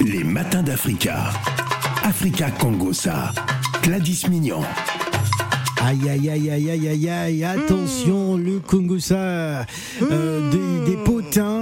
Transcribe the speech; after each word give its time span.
Les 0.00 0.24
matins 0.24 0.62
d'Africa. 0.62 1.30
Africa 2.02 2.50
Congosa. 2.50 3.32
Gladys 3.82 4.24
Mignon. 4.30 4.62
Aïe 5.84 6.08
aïe 6.08 6.30
aïe 6.30 6.50
aïe 6.50 6.70
aïe 6.70 6.88
aïe 6.88 7.08
aïe 7.08 7.44
attention 7.44 8.36
le 8.36 8.60
Congosa 8.60 9.66
euh, 10.02 10.50
des, 10.50 10.90
des 10.90 10.96
potins 11.04 11.19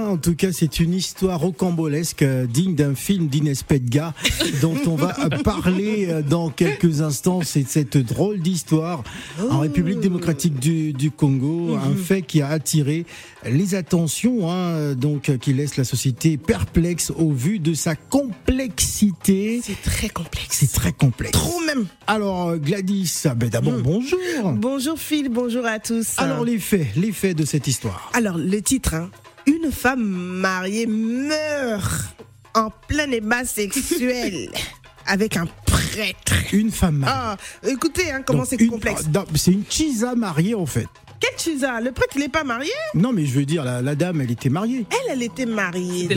en 0.09 0.17
tout 0.17 0.35
cas 0.35 0.51
c'est 0.51 0.79
une 0.79 0.93
histoire 0.93 1.39
rocambolesque 1.39 2.23
euh, 2.23 2.45
digne 2.45 2.75
d'un 2.75 2.95
film 2.95 3.27
d'Inès 3.27 3.63
Pedga 3.63 4.13
dont 4.61 4.75
on 4.87 4.95
va 4.95 5.15
euh, 5.19 5.29
parler 5.43 6.07
euh, 6.09 6.21
dans 6.21 6.49
quelques 6.49 7.01
instants 7.01 7.41
c'est 7.43 7.67
cette 7.67 7.97
drôle 7.97 8.39
d'histoire 8.39 9.03
en 9.49 9.59
République 9.59 9.99
démocratique 9.99 10.59
du, 10.59 10.93
du 10.93 11.11
Congo 11.11 11.75
un 11.75 11.95
fait 11.95 12.21
qui 12.21 12.41
a 12.41 12.47
attiré 12.49 13.05
les 13.45 13.75
attentions 13.75 14.51
hein, 14.51 14.93
donc 14.95 15.31
qui 15.39 15.53
laisse 15.53 15.77
la 15.77 15.83
société 15.83 16.37
perplexe 16.37 17.11
au 17.15 17.31
vu 17.31 17.59
de 17.59 17.73
sa 17.73 17.95
complexité 17.95 19.61
C'est 19.63 19.81
très 19.81 20.09
complexe. 20.09 20.47
c'est 20.59 20.71
très 20.71 20.91
complexe 20.91 21.31
Trop 21.33 21.59
même. 21.61 21.85
alors 22.07 22.57
Gladys 22.57 23.23
ah 23.25 23.35
ben 23.35 23.49
d'abord 23.49 23.69
Mm. 23.69 23.81
bonjour 23.83 24.19
Bonjour 24.53 24.97
Phil, 24.97 25.29
bonjour 25.29 25.65
à 25.65 25.77
tous. 25.79 26.17
alors 26.17 26.43
les 26.43 26.57
faits, 26.57 26.87
les 26.95 27.11
faits 27.11 27.37
de 27.37 27.45
cette 27.45 27.67
histoire. 27.67 28.09
Alors, 28.13 28.37
le 28.37 28.61
titre, 28.61 28.95
hein. 28.95 29.09
Une 29.45 29.71
femme 29.71 30.03
mariée 30.03 30.85
meurt 30.87 32.15
en 32.53 32.69
plein 32.87 33.09
ébat 33.11 33.45
sexuel 33.45 34.49
avec 35.05 35.37
un 35.37 35.45
prêtre. 35.65 36.33
Une 36.53 36.71
femme 36.71 36.97
mariée. 36.97 37.15
Ah, 37.17 37.37
écoutez 37.67 38.11
hein, 38.11 38.21
comment 38.25 38.45
c'est 38.45 38.57
une- 38.59 38.69
complexe. 38.69 39.03
ah, 39.15 39.25
C'est 39.35 39.51
une 39.51 39.63
chisa 39.69 40.15
mariée 40.15 40.55
en 40.55 40.65
fait. 40.65 40.87
Quel 41.19 41.37
chisa 41.37 41.81
Le 41.81 41.91
prêtre, 41.91 42.13
il 42.15 42.21
n'est 42.21 42.29
pas 42.29 42.45
marié? 42.45 42.71
Non 42.93 43.11
mais 43.11 43.25
je 43.25 43.33
veux 43.33 43.45
dire, 43.45 43.65
la, 43.65 43.81
la 43.81 43.93
dame, 43.95 44.21
elle 44.21 44.31
était 44.31 44.49
mariée. 44.49 44.85
Elle, 44.89 45.11
elle 45.17 45.23
était 45.23 45.45
mariée. 45.45 46.07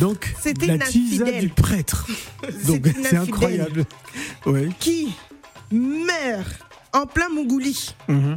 Donc, 0.00 0.34
C'était 0.40 0.66
la 0.66 0.74
une 0.76 0.82
chisa 0.84 1.24
infidèle. 1.24 1.40
du 1.40 1.48
prêtre. 1.50 2.06
Donc 2.66 2.86
c'est 3.02 3.16
incroyable. 3.16 3.84
Ouais. 4.46 4.68
qui 4.80 5.12
meurt 5.70 6.48
en 6.92 7.06
plein 7.06 7.28
Mougouli 7.28 7.94
Mhm. 8.08 8.36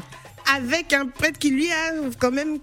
avec 0.55 0.92
un 0.94 1.05
prêtre 1.08 1.39
qui 1.39 1.52
lui 1.52 1.69
a 1.71 1.94
quand 2.19 2.31
même 2.31 2.58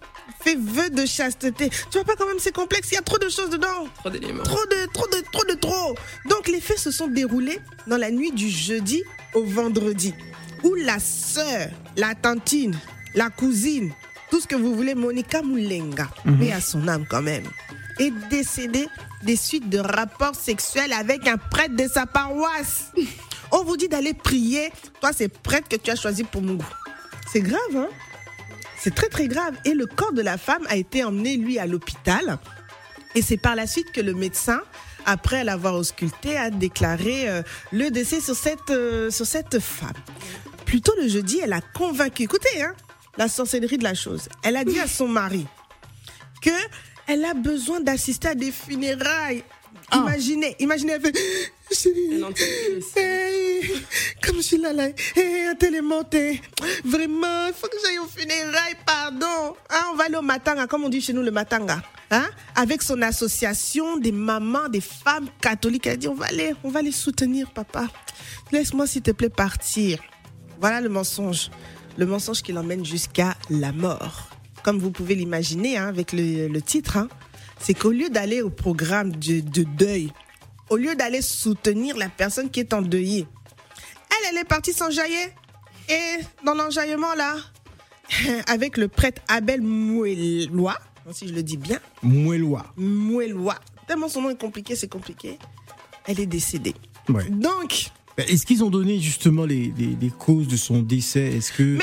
fait 0.44 0.56
vœu 0.56 0.90
de 0.90 1.06
chasteté. 1.06 1.70
Tu 1.70 1.98
vois 1.98 2.04
pas 2.04 2.16
quand 2.16 2.26
même 2.26 2.38
c'est 2.38 2.54
complexe, 2.54 2.88
il 2.92 2.94
y 2.94 2.98
a 2.98 3.02
trop 3.02 3.18
de 3.18 3.28
choses 3.28 3.50
dedans. 3.50 3.88
Trop 3.98 4.10
d'éléments. 4.10 4.42
Trop 4.42 4.64
de 4.66 4.92
trop 4.92 5.06
de 5.06 5.24
trop 5.32 5.44
de 5.44 5.54
trop. 5.54 5.94
Donc 6.28 6.48
les 6.48 6.60
faits 6.60 6.78
se 6.78 6.90
sont 6.90 7.08
déroulés 7.08 7.60
dans 7.86 7.96
la 7.96 8.10
nuit 8.10 8.32
du 8.32 8.48
jeudi 8.48 9.02
au 9.34 9.44
vendredi 9.44 10.14
où 10.62 10.74
la 10.74 10.98
sœur, 10.98 11.68
la 11.96 12.14
tantine, 12.14 12.76
la 13.14 13.30
cousine, 13.30 13.92
tout 14.30 14.40
ce 14.40 14.46
que 14.46 14.56
vous 14.56 14.74
voulez 14.74 14.94
Monica 14.94 15.42
Moulenga, 15.42 16.08
mais 16.24 16.52
à 16.52 16.60
son 16.60 16.88
âme 16.88 17.04
quand 17.08 17.22
même, 17.22 17.44
est 17.98 18.10
décédée 18.30 18.88
des 19.22 19.36
suites 19.36 19.68
de 19.68 19.78
rapports 19.78 20.34
sexuels 20.34 20.92
avec 20.92 21.28
un 21.28 21.36
prêtre 21.36 21.76
de 21.76 21.86
sa 21.86 22.06
paroisse. 22.06 22.92
On 23.52 23.62
vous 23.62 23.76
dit 23.76 23.88
d'aller 23.88 24.14
prier. 24.14 24.72
Toi, 25.00 25.10
c'est 25.14 25.28
prêtre 25.28 25.68
que 25.68 25.76
tu 25.76 25.90
as 25.90 25.96
choisi 25.96 26.24
pour 26.24 26.42
Mungu. 26.42 26.64
C'est 27.30 27.40
grave, 27.40 27.76
hein? 27.76 27.88
C'est 28.84 28.94
très, 28.94 29.08
très 29.08 29.28
grave. 29.28 29.56
Et 29.64 29.72
le 29.72 29.86
corps 29.86 30.12
de 30.12 30.20
la 30.20 30.36
femme 30.36 30.66
a 30.68 30.76
été 30.76 31.04
emmené, 31.04 31.38
lui, 31.38 31.58
à 31.58 31.64
l'hôpital. 31.64 32.38
Et 33.14 33.22
c'est 33.22 33.38
par 33.38 33.56
la 33.56 33.66
suite 33.66 33.90
que 33.92 34.02
le 34.02 34.12
médecin, 34.12 34.60
après 35.06 35.42
l'avoir 35.42 35.74
ausculté, 35.74 36.36
a 36.36 36.50
déclaré 36.50 37.30
euh, 37.30 37.42
le 37.72 37.88
décès 37.88 38.20
sur 38.20 38.36
cette, 38.36 38.68
euh, 38.68 39.10
sur 39.10 39.24
cette 39.24 39.58
femme. 39.58 39.94
Plutôt 40.66 40.92
le 41.00 41.08
jeudi, 41.08 41.40
elle 41.42 41.54
a 41.54 41.62
convaincu, 41.62 42.24
écoutez, 42.24 42.60
hein, 42.60 42.74
la 43.16 43.28
sorcellerie 43.28 43.78
de 43.78 43.84
la 43.84 43.94
chose. 43.94 44.28
Elle 44.42 44.56
a 44.56 44.64
dit 44.64 44.78
à 44.78 44.86
son 44.86 45.08
mari 45.08 45.46
que 46.42 46.50
elle 47.06 47.24
a 47.24 47.32
besoin 47.32 47.80
d'assister 47.80 48.28
à 48.28 48.34
des 48.34 48.52
funérailles. 48.52 49.44
Ah. 49.92 50.00
Imaginez, 50.02 50.56
imaginez, 50.58 50.92
elle 50.92 51.00
fait, 51.00 51.16
chérie, 51.72 52.22
Elle 52.96 53.53
comme 54.22 54.36
je 54.36 54.42
suis 54.42 54.58
là, 54.58 54.72
là, 54.72 54.88
hey, 55.16 55.46
un 55.50 55.54
tel 55.54 55.74
est 55.74 55.82
monté. 55.82 56.40
Vraiment, 56.84 57.46
il 57.48 57.54
faut 57.54 57.68
que 57.68 57.76
j'aille 57.84 57.98
au 57.98 58.06
funérailles, 58.06 58.76
pardon. 58.86 59.54
Hein, 59.70 59.82
on 59.92 59.96
va 59.96 60.04
aller 60.04 60.16
au 60.16 60.22
Matanga, 60.22 60.66
comme 60.66 60.84
on 60.84 60.88
dit 60.88 61.00
chez 61.00 61.12
nous, 61.12 61.22
le 61.22 61.30
Matanga. 61.30 61.82
Hein, 62.10 62.28
avec 62.54 62.82
son 62.82 63.00
association 63.02 63.96
des 63.96 64.12
mamans, 64.12 64.68
des 64.68 64.80
femmes 64.80 65.28
catholiques. 65.40 65.86
Elle 65.86 65.98
dit, 65.98 66.08
on 66.08 66.14
va 66.14 66.26
aller, 66.26 66.54
on 66.62 66.70
va 66.70 66.82
les 66.82 66.92
soutenir, 66.92 67.50
papa. 67.50 67.88
Laisse-moi, 68.52 68.86
s'il 68.86 69.02
te 69.02 69.10
plaît, 69.10 69.30
partir. 69.30 70.00
Voilà 70.60 70.80
le 70.80 70.88
mensonge. 70.88 71.50
Le 71.96 72.06
mensonge 72.06 72.42
qui 72.42 72.52
l'emmène 72.52 72.84
jusqu'à 72.84 73.36
la 73.50 73.72
mort. 73.72 74.28
Comme 74.62 74.78
vous 74.78 74.90
pouvez 74.90 75.14
l'imaginer 75.14 75.76
hein, 75.76 75.88
avec 75.88 76.12
le, 76.12 76.48
le 76.48 76.62
titre, 76.62 76.96
hein, 76.96 77.08
c'est 77.58 77.74
qu'au 77.74 77.90
lieu 77.90 78.10
d'aller 78.10 78.42
au 78.42 78.50
programme 78.50 79.12
de, 79.12 79.40
de 79.40 79.62
deuil, 79.62 80.12
au 80.70 80.76
lieu 80.76 80.94
d'aller 80.94 81.22
soutenir 81.22 81.96
la 81.96 82.08
personne 82.08 82.50
qui 82.50 82.60
est 82.60 82.72
endeuillée, 82.72 83.26
elle, 84.30 84.38
est 84.38 84.44
partie 84.44 84.72
s'enjailler. 84.72 85.26
Et 85.88 86.20
dans 86.44 86.54
l'enjaillement, 86.54 87.14
là, 87.14 87.36
avec 88.46 88.76
le 88.76 88.88
prêtre 88.88 89.22
Abel 89.28 89.60
Mouelois, 89.62 90.78
si 91.12 91.28
je 91.28 91.34
le 91.34 91.42
dis 91.42 91.56
bien, 91.56 91.78
Mouelois. 92.02 92.66
Mouelois, 92.76 93.58
tellement 93.86 94.08
son 94.08 94.22
nom 94.22 94.30
est 94.30 94.40
compliqué, 94.40 94.76
c'est 94.76 94.88
compliqué, 94.88 95.38
elle 96.06 96.20
est 96.20 96.26
décédée. 96.26 96.74
Ouais. 97.08 97.28
Donc, 97.28 97.90
Est-ce 98.16 98.46
qu'ils 98.46 98.62
ont 98.64 98.70
donné 98.70 98.98
justement 99.00 99.44
les, 99.44 99.72
les- 99.76 99.96
les 100.00 100.10
causes 100.10 100.48
de 100.48 100.56
son 100.56 100.80
décès? 100.80 101.36
Est-ce 101.36 101.52
que 101.52 101.78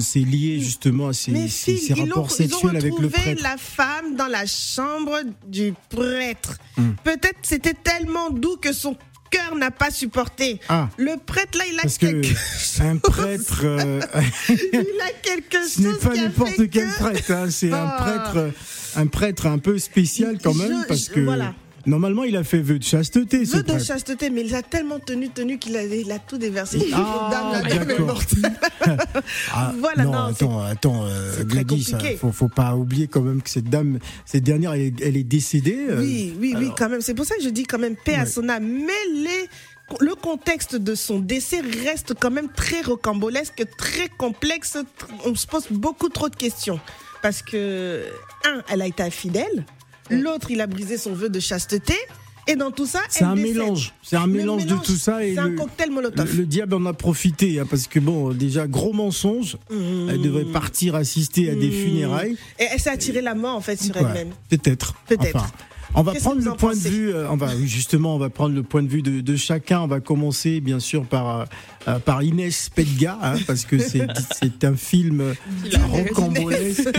c'est 0.00 0.18
lié 0.20 0.58
justement 0.58 1.08
à 1.08 1.12
ces, 1.12 1.30
Mais 1.30 1.46
ces- 1.48 1.76
Phil, 1.76 1.78
ces 1.78 1.92
ils, 1.92 2.02
ont, 2.02 2.06
rapports 2.06 2.30
sexuels 2.32 2.76
avec 2.76 2.98
le 2.98 3.08
prêtre? 3.08 3.42
la 3.42 3.56
femme 3.56 4.16
dans 4.16 4.26
la 4.26 4.46
chambre 4.46 5.20
du 5.46 5.72
prêtre. 5.90 6.58
Hmm. 6.76 6.92
Peut-être 7.04 7.38
c'était 7.42 7.74
tellement 7.74 8.30
doux 8.30 8.56
que 8.56 8.72
son 8.72 8.96
cœur 9.36 9.54
n'a 9.56 9.70
pas 9.70 9.90
supporté. 9.90 10.60
Ah, 10.68 10.88
Le 10.98 11.16
prêtre 11.24 11.58
là, 11.58 11.64
il 11.70 11.78
a 11.78 11.82
parce 11.82 11.98
que 11.98 12.06
quelque 12.06 12.36
un 12.82 12.96
prêtre, 12.96 13.60
euh, 13.64 14.00
il 14.48 15.00
a 15.02 15.12
quelque 15.22 15.58
chose 15.58 15.72
ce 15.74 15.80
n'est 15.82 15.94
pas 15.98 16.14
n'importe 16.14 16.56
quel 16.70 16.88
que- 16.88 16.98
prêtre, 16.98 17.30
hein, 17.32 17.46
c'est 17.50 17.72
un 17.72 17.86
Ah. 17.96 17.96
prêtre, 18.02 18.50
un 18.96 19.06
prêtre 19.06 19.46
un 19.46 19.58
peu 19.58 19.78
spécial 19.78 20.38
quand 20.42 20.54
même, 20.54 20.82
Je- 20.82 20.86
parce 20.88 21.06
je- 21.06 21.10
que 21.10 21.20
voilà. 21.20 21.54
Normalement 21.86 22.24
il 22.24 22.36
a 22.36 22.44
fait 22.44 22.58
vœu 22.60 22.78
de 22.78 22.84
chasteté, 22.84 23.44
Vœu 23.44 23.62
de 23.62 23.78
chasteté, 23.78 24.30
mais 24.30 24.42
il 24.42 24.54
a 24.54 24.62
tellement 24.62 24.98
tenu, 24.98 25.28
tenu 25.30 25.58
qu'il 25.58 25.76
a, 25.76 25.82
il 25.84 26.10
a 26.12 26.18
tout 26.18 26.38
déversé. 26.38 26.86
Ah, 26.92 27.28
Dame, 27.30 27.52
la 27.52 27.84
dame 27.84 27.90
est 27.90 27.98
morte. 28.00 28.34
Ah, 29.52 29.72
Voilà, 29.78 30.04
non, 30.04 30.12
non, 30.12 30.18
attends, 30.26 30.60
attends, 30.60 31.04
euh, 31.06 31.44
Gladys, 31.44 31.90
compliqué. 31.92 32.14
hein, 32.14 32.18
faut, 32.20 32.32
faut 32.32 32.48
pas 32.48 32.74
oublier 32.76 33.06
quand 33.08 33.22
même 33.22 33.42
que 33.42 33.50
cette 33.50 33.68
dame, 33.70 33.98
cette 34.24 34.44
dernière, 34.44 34.72
elle 34.74 34.80
est, 34.82 35.00
elle 35.02 35.16
est 35.16 35.24
décédée. 35.24 35.86
euh, 35.90 36.00
Oui, 36.00 36.34
oui, 36.40 36.54
oui, 36.58 36.70
quand 36.76 36.88
même. 36.88 37.00
C'est 37.00 37.14
pour 37.14 37.24
ça 37.26 37.36
que 37.36 37.42
je 37.42 37.48
dis 37.48 37.64
quand 37.64 37.78
même 37.78 37.96
paix 38.04 38.14
à 38.16 38.20
Ouais. 38.20 38.26
son 38.26 38.48
âme. 38.48 38.64
Mais 38.66 38.92
les, 39.22 39.48
le 40.00 40.14
contexte 40.14 40.76
de 40.76 40.94
son 40.94 41.18
décès 41.18 41.60
reste 41.84 42.14
quand 42.18 42.30
même 42.30 42.48
très 42.48 42.80
rocambolesque, 42.82 43.64
très 43.76 44.08
complexe. 44.08 44.78
On 45.24 45.34
se 45.34 45.46
pose 45.46 45.66
beaucoup 45.70 46.08
trop 46.08 46.28
de 46.28 46.36
questions. 46.36 46.80
Parce 47.22 47.40
que, 47.42 48.02
un, 48.44 48.62
elle 48.68 48.82
a 48.82 48.86
été 48.86 49.02
infidèle. 49.02 49.64
L'autre, 50.10 50.50
il 50.50 50.60
a 50.60 50.66
brisé 50.66 50.96
son 50.98 51.12
vœu 51.14 51.28
de 51.28 51.40
chasteté. 51.40 51.94
Et 52.46 52.56
dans 52.56 52.70
tout 52.70 52.84
ça, 52.84 53.00
C'est 53.08 53.24
un 53.24 53.34
décède. 53.34 53.54
mélange, 53.56 53.94
c'est 54.02 54.16
un 54.16 54.26
Le 54.26 54.32
mélange, 54.34 54.66
de 54.66 54.74
tout 54.76 54.96
ça 54.96 55.24
et 55.24 55.32
C'est 55.32 55.40
un 55.40 55.48
le, 55.48 55.56
cocktail 55.56 55.88
le, 55.88 55.94
molotov. 55.94 56.36
le 56.36 56.44
diable 56.44 56.74
en 56.74 56.84
a 56.84 56.92
profité 56.92 57.58
hein, 57.58 57.64
parce 57.68 57.86
que 57.86 57.98
bon, 58.00 58.32
déjà 58.34 58.66
gros 58.66 58.92
mensonge, 58.92 59.56
Mmh. 59.70 60.10
elle 60.10 60.20
devrait 60.20 60.44
partir 60.44 60.94
assister 60.94 61.48
à 61.48 61.54
des 61.54 61.68
Mmh. 61.68 61.72
funérailles. 61.72 62.36
Et 62.58 62.64
elle 62.70 62.78
s'est 62.78 62.90
attirée 62.90 63.22
la 63.22 63.34
mort, 63.34 63.56
en 63.56 63.62
fait, 63.62 63.80
sur 63.80 63.96
Ouais, 63.96 64.02
elle-même. 64.06 64.34
Peut-être. 64.50 64.92
Peut-être. 65.08 65.36
Enfin, 65.36 65.46
on 65.94 66.02
va 66.02 66.12
prendre 66.14 66.42
le 66.44 66.52
point 66.52 66.74
de 66.74 66.78
vue. 66.78 67.14
euh, 67.14 67.28
on 67.30 67.36
va 67.36 67.48
justement, 67.64 68.14
on 68.14 68.18
va 68.18 68.30
prendre 68.30 68.54
le 68.54 68.62
point 68.62 68.82
de 68.82 68.88
vue 68.88 69.02
de, 69.02 69.20
de 69.20 69.36
chacun. 69.36 69.80
On 69.80 69.86
va 69.86 70.00
commencer 70.00 70.60
bien 70.60 70.80
sûr 70.80 71.04
par 71.04 71.40
euh, 71.40 71.44
euh, 71.88 71.98
par 71.98 72.22
Inès 72.22 72.70
Pedga, 72.74 73.18
hein, 73.22 73.34
parce 73.46 73.64
que 73.64 73.78
c'est 73.78 74.06
c'est 74.40 74.64
un 74.64 74.74
film 74.74 75.34
rocambolesque. 75.90 76.98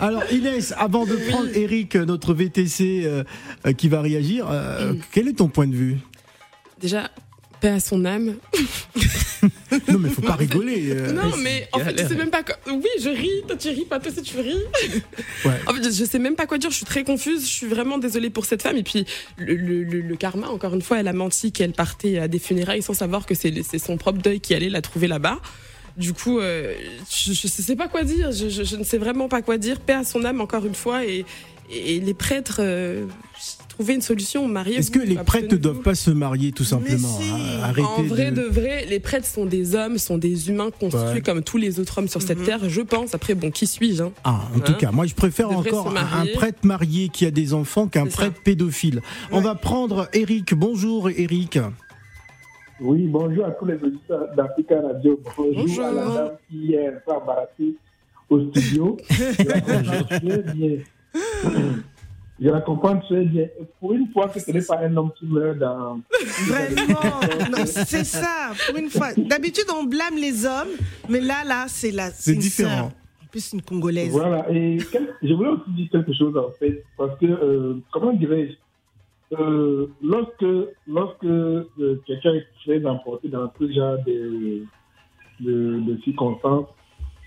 Alors 0.00 0.22
Inès, 0.32 0.72
avant 0.78 1.06
de 1.06 1.14
prendre 1.30 1.48
Eric, 1.54 1.96
notre 1.96 2.34
VTC, 2.34 3.02
euh, 3.04 3.24
qui 3.76 3.88
va 3.88 4.00
réagir, 4.00 4.46
euh, 4.50 4.94
quel 5.12 5.28
est 5.28 5.34
ton 5.34 5.48
point 5.48 5.66
de 5.66 5.74
vue? 5.74 5.98
Déjà, 6.80 7.10
paix 7.62 7.68
à 7.70 7.80
son 7.80 8.04
âme. 8.04 8.34
Non, 9.88 9.98
mais 9.98 10.10
faut 10.10 10.22
pas 10.22 10.34
rigoler. 10.36 10.90
euh, 10.90 11.12
non, 11.12 11.36
mais 11.38 11.66
en 11.72 11.78
fait, 11.80 11.98
je 12.00 12.06
sais 12.06 12.14
même 12.14 12.30
pas 12.30 12.42
quoi. 12.42 12.54
Oui, 12.68 12.86
je 13.02 13.08
ris, 13.08 13.42
toi 13.48 13.56
tu 13.56 13.68
ris, 13.70 13.84
pas 13.86 13.98
toi 13.98 14.12
aussi 14.12 14.22
tu 14.22 14.38
ris. 14.38 14.52
ouais. 15.44 15.50
En 15.66 15.72
fait, 15.74 15.82
je- 15.84 16.04
sais 16.04 16.18
même 16.18 16.36
pas 16.36 16.46
quoi 16.46 16.58
dire, 16.58 16.70
je 16.70 16.76
suis 16.76 16.84
très 16.84 17.02
confuse, 17.02 17.40
je 17.42 17.50
suis 17.52 17.66
vraiment 17.66 17.98
désolée 17.98 18.30
pour 18.30 18.44
cette 18.44 18.62
femme. 18.62 18.76
Et 18.76 18.82
puis, 18.82 19.04
le, 19.38 19.54
le- 19.56 19.82
le- 19.82 20.00
le 20.02 20.16
karma, 20.16 20.48
encore 20.48 20.74
une 20.74 20.82
fois, 20.82 21.00
elle 21.00 21.08
a 21.08 21.12
menti 21.12 21.50
qu'elle 21.50 21.72
partait 21.72 22.18
à 22.18 22.28
des 22.28 22.38
funérailles 22.38 22.82
sans 22.82 22.94
savoir 22.94 23.24
que 23.26 23.34
c'est 23.34 23.52
c'est 23.62 23.78
son 23.78 23.96
propre 23.96 24.20
deuil 24.22 24.40
qui 24.40 24.54
allait 24.54 24.68
la 24.70 24.82
trouver 24.82 25.08
là-bas. 25.08 25.40
Du 25.96 26.12
coup, 26.12 26.38
euh, 26.38 26.74
je, 27.10 27.32
je 27.32 27.46
sais 27.48 27.76
pas 27.76 27.88
quoi 27.88 28.04
dire, 28.04 28.30
je, 28.30 28.48
je- 28.48 28.62
je 28.64 28.76
ne 28.76 28.84
sais 28.84 28.98
vraiment 28.98 29.28
pas 29.28 29.42
quoi 29.42 29.58
dire. 29.58 29.80
Paix 29.80 29.94
à 29.94 30.04
son 30.04 30.24
âme, 30.24 30.40
encore 30.40 30.64
une 30.66 30.74
fois, 30.74 31.04
et, 31.04 31.24
et 31.72 32.00
les 32.00 32.14
prêtres 32.14 32.58
euh, 32.60 33.06
trouvaient 33.68 33.94
une 33.94 34.02
solution, 34.02 34.46
mariez 34.46 34.76
Est-ce 34.76 34.90
que 34.90 34.98
les 34.98 35.14
prêtres 35.16 35.52
ne 35.54 35.58
doivent 35.58 35.80
pas 35.82 35.94
se 35.94 36.10
marier 36.10 36.52
tout 36.52 36.64
simplement 36.64 37.08
si. 37.20 37.28
hein 37.30 37.60
Arrêtez 37.62 37.82
En 37.88 38.02
vrai 38.02 38.30
de... 38.30 38.36
de 38.36 38.46
vrai, 38.48 38.86
les 38.88 39.00
prêtres 39.00 39.26
sont 39.26 39.46
des 39.46 39.74
hommes, 39.74 39.98
sont 39.98 40.18
des 40.18 40.48
humains 40.50 40.70
constitués 40.70 41.06
Ouais. 41.14 41.20
comme 41.22 41.42
tous 41.42 41.56
les 41.56 41.80
autres 41.80 41.98
hommes 41.98 42.08
sur 42.08 42.20
cette 42.22 42.44
terre, 42.44 42.68
je 42.68 42.80
pense. 42.82 43.14
Après, 43.14 43.34
bon, 43.34 43.50
qui 43.50 43.66
suis-je 43.66 44.02
hein? 44.02 44.12
Ah, 44.24 44.42
en 44.54 44.60
tout 44.60 44.72
Hein? 44.72 44.76
cas, 44.78 44.90
moi 44.92 45.06
je 45.06 45.14
préfère 45.14 45.50
encore 45.50 45.88
un, 45.88 45.92
marier. 45.92 46.32
prêtre 46.32 46.58
marié 46.66 47.08
qui 47.08 47.24
a 47.26 47.30
des 47.30 47.54
enfants 47.54 47.88
qu'un 47.88 48.04
ça. 48.04 48.10
prêtre 48.10 48.40
pédophile. 48.44 49.00
On 49.30 49.40
va 49.40 49.54
prendre 49.54 50.08
Eric. 50.12 50.54
Bonjour 50.54 51.08
Eric. 51.10 51.58
Oui, 52.80 53.06
bonjour 53.06 53.44
à 53.46 53.50
tous 53.52 53.64
les 53.66 53.74
auditeurs 53.76 54.26
d'Africa 54.36 54.80
Radio. 54.80 55.20
Bonjour, 55.36 55.54
Bonjour. 55.54 55.84
à 55.84 55.92
la 55.92 56.04
dame 56.04 56.30
qui 56.50 56.74
est 56.74 56.88
un 56.88 56.92
peu 57.06 57.12
embarrassée 57.12 57.74
au 58.28 58.40
studio. 58.50 58.96
Je 59.10 60.52
bien. 60.52 60.76
Je 62.40 62.48
la 62.48 62.60
comprends 62.60 62.98
très 62.98 63.24
bien. 63.24 63.46
Pour 63.78 63.92
une 63.92 64.08
fois 64.12 64.28
que 64.28 64.40
ce 64.40 64.50
n'est 64.50 64.62
pas 64.64 64.78
un 64.80 64.96
homme 64.96 65.10
qui 65.16 65.26
meurt 65.26 65.58
dans. 65.58 66.00
Vraiment, 66.48 67.20
non, 67.50 67.64
c'est 67.66 68.04
ça, 68.04 68.50
pour 68.66 68.76
une 68.78 68.90
fois. 68.90 69.12
D'habitude, 69.16 69.66
on 69.72 69.84
blâme 69.84 70.16
les 70.16 70.44
hommes, 70.44 70.70
mais 71.08 71.20
là, 71.20 71.44
là, 71.46 71.66
c'est 71.68 71.92
la. 71.92 72.10
C'est 72.10 72.34
différent. 72.34 72.90
En 73.22 73.26
plus, 73.30 73.52
une 73.52 73.62
Congolaise. 73.62 74.10
Voilà. 74.10 74.50
Et 74.50 74.78
quel- 74.90 75.14
je 75.22 75.32
voulais 75.34 75.50
aussi 75.50 75.70
dire 75.70 75.88
quelque 75.92 76.12
chose 76.14 76.36
en 76.36 76.50
fait. 76.58 76.82
Parce 76.96 77.16
que, 77.20 77.26
euh, 77.26 77.74
comment 77.92 78.12
dirais-je 78.12 79.36
euh, 79.40 79.86
Lorsque, 80.02 80.44
lorsque 80.88 81.24
euh, 81.24 81.64
quelqu'un 82.06 82.34
est 82.34 82.46
très 82.64 82.84
emporté 82.84 83.28
dans 83.28 83.50
ce 83.58 83.72
genre 83.72 83.98
de, 84.04 84.64
de, 85.40 85.80
de 85.80 86.00
circonstances, 86.02 86.66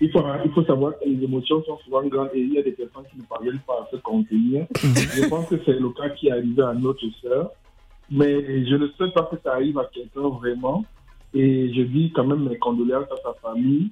il 0.00 0.10
faut, 0.10 0.22
il 0.44 0.50
faut 0.52 0.64
savoir 0.64 0.98
que 0.98 1.08
les 1.08 1.24
émotions 1.24 1.62
sont 1.64 1.78
souvent 1.78 2.02
grandes 2.06 2.30
et 2.34 2.40
il 2.40 2.52
y 2.52 2.58
a 2.58 2.62
des 2.62 2.72
personnes 2.72 3.04
qui 3.10 3.18
ne 3.18 3.24
parviennent 3.24 3.60
pas 3.66 3.86
à 3.86 3.90
se 3.90 3.96
contenir. 3.96 4.66
je 4.74 5.28
pense 5.28 5.48
que 5.48 5.56
c'est 5.64 5.78
le 5.78 5.88
cas 5.90 6.10
qui 6.10 6.28
est 6.28 6.32
arrivé 6.32 6.62
à 6.62 6.74
notre 6.74 7.04
sœur. 7.22 7.50
Mais 8.10 8.64
je 8.66 8.76
ne 8.76 8.86
souhaite 8.88 9.14
pas 9.14 9.28
que 9.30 9.36
ça 9.42 9.54
arrive 9.54 9.78
à 9.78 9.88
quelqu'un 9.92 10.28
vraiment. 10.28 10.84
Et 11.34 11.72
je 11.74 11.82
dis 11.82 12.12
quand 12.14 12.24
même 12.24 12.48
mes 12.48 12.56
condoléances 12.56 13.10
à 13.10 13.16
sa 13.22 13.34
famille. 13.42 13.90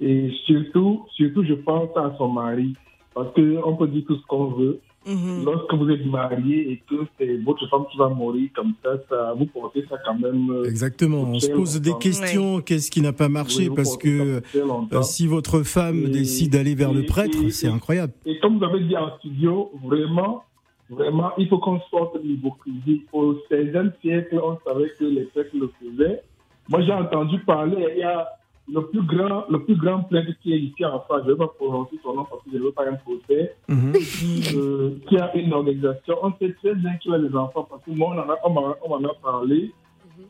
Et 0.00 0.30
surtout, 0.46 1.06
surtout, 1.14 1.44
je 1.44 1.54
pense 1.54 1.96
à 1.96 2.14
son 2.18 2.28
mari. 2.28 2.74
Parce 3.14 3.32
qu'on 3.34 3.76
peut 3.76 3.88
dire 3.88 4.04
tout 4.06 4.16
ce 4.16 4.26
qu'on 4.26 4.46
veut. 4.46 4.80
Mhm. 5.08 5.44
Lorsque 5.46 5.72
vous 5.74 5.88
êtes 5.90 6.04
marié 6.06 6.70
et 6.72 6.82
que 6.88 6.96
c'est 7.18 7.38
votre 7.38 7.66
femme 7.70 7.84
qui 7.90 7.96
va 7.96 8.08
mourir 8.10 8.50
comme 8.54 8.74
ça, 8.84 8.90
ça 9.08 9.32
vous 9.38 9.46
portez 9.46 9.84
ça 9.88 9.96
quand 10.04 10.18
même. 10.18 10.50
euh, 10.50 10.64
Exactement. 10.64 11.22
On 11.22 11.38
se 11.40 11.50
pose 11.50 11.80
des 11.80 11.94
questions. 11.98 12.60
Qu'est-ce 12.60 12.90
qui 12.90 13.00
n'a 13.00 13.12
pas 13.14 13.28
marché? 13.30 13.68
Oui, 13.70 13.74
Parce 13.74 13.96
que 13.96 14.42
euh, 14.54 15.02
si 15.02 15.26
votre 15.26 15.62
femme 15.62 16.04
Et- 16.04 16.08
décide 16.10 16.52
d'aller 16.52 16.74
vers 16.74 16.92
le 16.92 17.04
prêtre, 17.06 17.38
c'est 17.50 17.68
incroyable. 17.68 18.12
Et 18.26 18.38
comme 18.40 18.58
vous 18.58 18.64
avez 18.64 18.80
dit 18.80 18.96
en 18.96 19.16
studio, 19.18 19.70
vraiment, 19.84 20.44
vraiment, 20.90 21.30
il 21.38 21.48
faut 21.48 21.58
qu'on 21.58 21.80
sorte 21.90 22.16
de 22.22 22.28
l'hypocrisie. 22.28 23.04
Au 23.12 23.34
XVIe 23.50 23.90
siècle, 24.02 24.38
on 24.44 24.58
savait 24.66 24.90
que 24.98 25.04
les 25.04 25.22
peuples 25.34 25.56
le 25.58 25.70
faisaient. 25.80 26.22
Moi, 26.68 26.82
j'ai 26.82 26.92
entendu 26.92 27.38
parler, 27.40 27.76
il 27.94 28.00
y 28.00 28.02
a 28.02 28.28
le 28.72 28.82
plus 28.86 29.02
grand, 29.02 29.44
le 29.48 29.60
plus 29.64 29.76
grand 29.76 30.02
qui 30.42 30.52
est 30.52 30.58
ici 30.58 30.84
en 30.84 31.00
France, 31.00 31.22
je 31.24 31.28
ne 31.30 31.32
vais 31.34 31.38
pas 31.38 31.48
prononcer 31.58 31.98
son 32.02 32.14
nom 32.14 32.24
parce 32.28 32.42
que 32.44 32.50
je 32.52 32.58
ne 32.58 32.64
veux 32.64 32.72
pas 32.72 32.84
un 32.88 32.94
procès, 32.96 33.54
Mhm. 33.68 33.92
qui, 33.92 34.56
euh, 34.56 34.90
qui 35.08 35.16
a 35.18 35.34
une 35.36 35.52
organisation. 35.52 36.16
On 36.22 36.32
sait 36.38 36.52
très 36.62 36.74
bien 36.74 36.96
qu'il 36.96 37.14
a 37.14 37.18
des 37.18 37.34
enfants 37.34 37.66
parce 37.68 37.82
que 37.84 37.90
moi, 37.92 38.14
on 38.14 38.18
en 38.18 38.30
a, 38.30 38.36
on 38.44 38.74
on 39.00 39.04
a 39.04 39.14
parlé. 39.22 39.72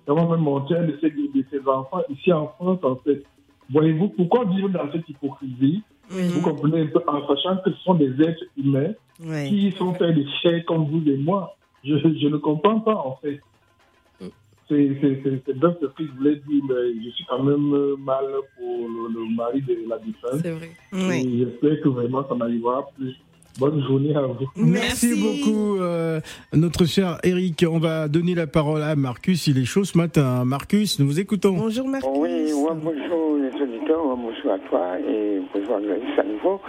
On 0.06 0.14
m'a 0.14 0.26
même 0.36 0.40
montré 0.44 0.76
un 0.76 0.84
de 0.86 0.96
ses, 1.00 1.10
de 1.10 1.44
ses 1.50 1.66
enfants 1.68 2.02
ici 2.10 2.32
en 2.32 2.46
France, 2.48 2.78
en 2.82 2.96
fait. 2.96 3.22
Voyez-vous, 3.70 4.08
pourquoi 4.10 4.44
vivre 4.44 4.68
dans 4.70 4.90
cette 4.92 5.08
hypocrisie? 5.08 5.82
Vous 6.10 6.40
comprenez 6.40 6.82
un 6.82 6.86
peu, 6.86 7.00
en 7.06 7.26
sachant 7.26 7.56
que 7.58 7.70
ce 7.70 7.76
sont 7.82 7.94
des 7.94 8.12
êtres 8.22 8.44
humains 8.56 8.92
qui 9.48 9.72
sont 9.72 9.92
faits 9.94 10.14
de 10.16 10.24
chair 10.42 10.64
comme 10.66 10.84
vous 10.86 11.02
et 11.06 11.16
moi. 11.18 11.54
Je, 11.84 11.96
je 11.98 12.28
ne 12.28 12.36
comprends 12.38 12.80
pas, 12.80 12.94
en 12.94 13.16
fait. 13.20 13.40
C'est 14.68 14.90
c'est- 15.00 15.20
c'est- 15.24 15.40
c'est 15.46 15.58
bien 15.58 15.74
ce 15.80 15.86
que 15.86 16.04
je 16.04 16.12
voulais 16.18 16.34
dire, 16.46 16.62
mais 16.68 17.02
je 17.04 17.10
suis 17.10 17.24
quand 17.28 17.42
même 17.42 17.72
euh, 17.72 17.96
mal 17.96 18.24
pour 18.56 18.86
le, 18.88 19.14
le 19.14 19.34
mari 19.34 19.62
de 19.62 19.88
la 19.88 19.96
défunte. 19.98 20.42
C'est 20.42 20.50
vrai. 20.50 21.20
Et 21.22 21.38
j'espère 21.38 21.80
que 21.82 21.88
vraiment 21.88 22.26
ça 22.28 22.34
n'arrivera 22.34 22.86
plus. 22.98 23.14
Bonne 23.58 23.82
journée 23.88 24.14
à 24.14 24.20
vous. 24.20 24.46
Merci, 24.56 25.14
beaucoup, 25.20 25.80
euh, 25.80 26.20
notre 26.52 26.84
cher 26.84 27.18
Eric. 27.24 27.64
On 27.68 27.78
va 27.78 28.06
donner 28.06 28.34
la 28.36 28.46
parole 28.46 28.82
à 28.82 28.94
Marcus. 28.94 29.46
Il 29.48 29.58
est 29.58 29.64
chaud 29.64 29.82
ce 29.84 29.98
matin. 29.98 30.44
Marcus, 30.44 31.00
nous 31.00 31.06
vous 31.06 31.18
écoutons. 31.18 31.54
Bonjour, 31.56 31.88
Marcus. 31.88 32.08
Oui, 32.14 32.28
ouais, 32.52 32.74
bonjour 32.76 33.36
les 33.38 33.60
auditeurs, 33.60 34.04
ouais, 34.06 34.14
bonjour 34.16 34.52
à 34.52 34.58
toi 34.68 34.98
et 35.00 35.40
bonjour 35.52 35.76
à 35.76 36.22
nouveau. 36.24 36.60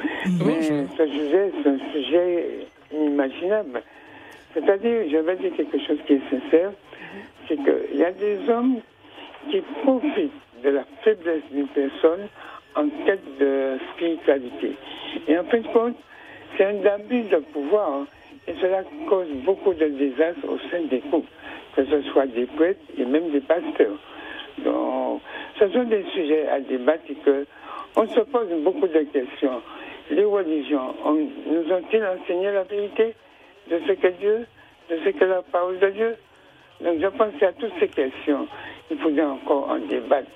Mais 0.45 0.61
ce 0.97 1.05
sujet, 1.05 1.51
c'est 1.61 1.69
un 1.69 1.79
sujet 1.93 2.67
inimaginable. 2.91 3.83
C'est-à-dire, 4.55 5.03
je 5.11 5.17
vais 5.17 5.35
dire 5.37 5.51
quelque 5.55 5.77
chose 5.85 5.97
qui 6.07 6.13
est 6.13 6.21
sincère, 6.31 6.71
c'est 7.49 7.57
qu'il 7.57 7.99
y 7.99 8.05
a 8.05 8.11
des 8.11 8.37
hommes 8.49 8.79
qui 9.49 9.61
profitent 9.83 10.31
de 10.63 10.69
la 10.69 10.83
faiblesse 11.03 11.41
d'une 11.51 11.67
personne 11.67 12.27
en 12.75 12.87
quête 13.05 13.37
de 13.39 13.77
spiritualité. 13.93 14.73
Et 15.27 15.37
en 15.37 15.43
fin 15.45 15.59
de 15.59 15.67
compte, 15.67 15.95
c'est 16.55 16.65
un 16.65 16.85
abus 16.85 17.23
de 17.23 17.37
pouvoir 17.37 17.91
hein, 17.91 18.07
et 18.47 18.53
cela 18.61 18.83
cause 19.07 19.27
beaucoup 19.43 19.73
de 19.73 19.85
désastres 19.85 20.47
au 20.47 20.57
sein 20.69 20.81
des 20.89 20.99
couples, 20.99 21.29
que 21.75 21.85
ce 21.85 22.01
soit 22.11 22.27
des 22.27 22.45
prêtres 22.45 22.79
et 22.97 23.05
même 23.05 23.31
des 23.31 23.41
pasteurs. 23.41 23.97
Donc, 24.59 25.21
ce 25.57 25.67
sont 25.69 25.83
des 25.83 26.03
sujets 26.13 26.47
à 26.47 26.59
débattre 26.59 27.03
et 27.09 27.15
que 27.15 27.45
on 27.95 28.07
se 28.07 28.19
pose 28.21 28.47
beaucoup 28.63 28.87
de 28.87 28.99
questions. 29.11 29.61
Les 30.11 30.25
religions 30.25 30.95
nous 31.05 31.71
ont-ils 31.71 32.03
enseigné 32.03 32.51
la 32.51 32.63
vérité 32.63 33.15
de 33.69 33.79
ce 33.87 33.93
que 33.93 34.07
Dieu, 34.19 34.45
de 34.89 34.97
ce 35.03 35.09
que 35.09 35.25
la 35.25 35.41
parole 35.41 35.79
de 35.79 35.89
Dieu? 35.89 36.15
Donc 36.81 36.99
je 37.01 37.07
pense 37.07 37.33
qu'à 37.39 37.51
toutes 37.53 37.73
ces 37.79 37.87
questions, 37.87 38.47
il 38.89 38.97
faudrait 38.97 39.23
encore 39.23 39.69
en 39.69 39.79
débattre, 39.79 40.29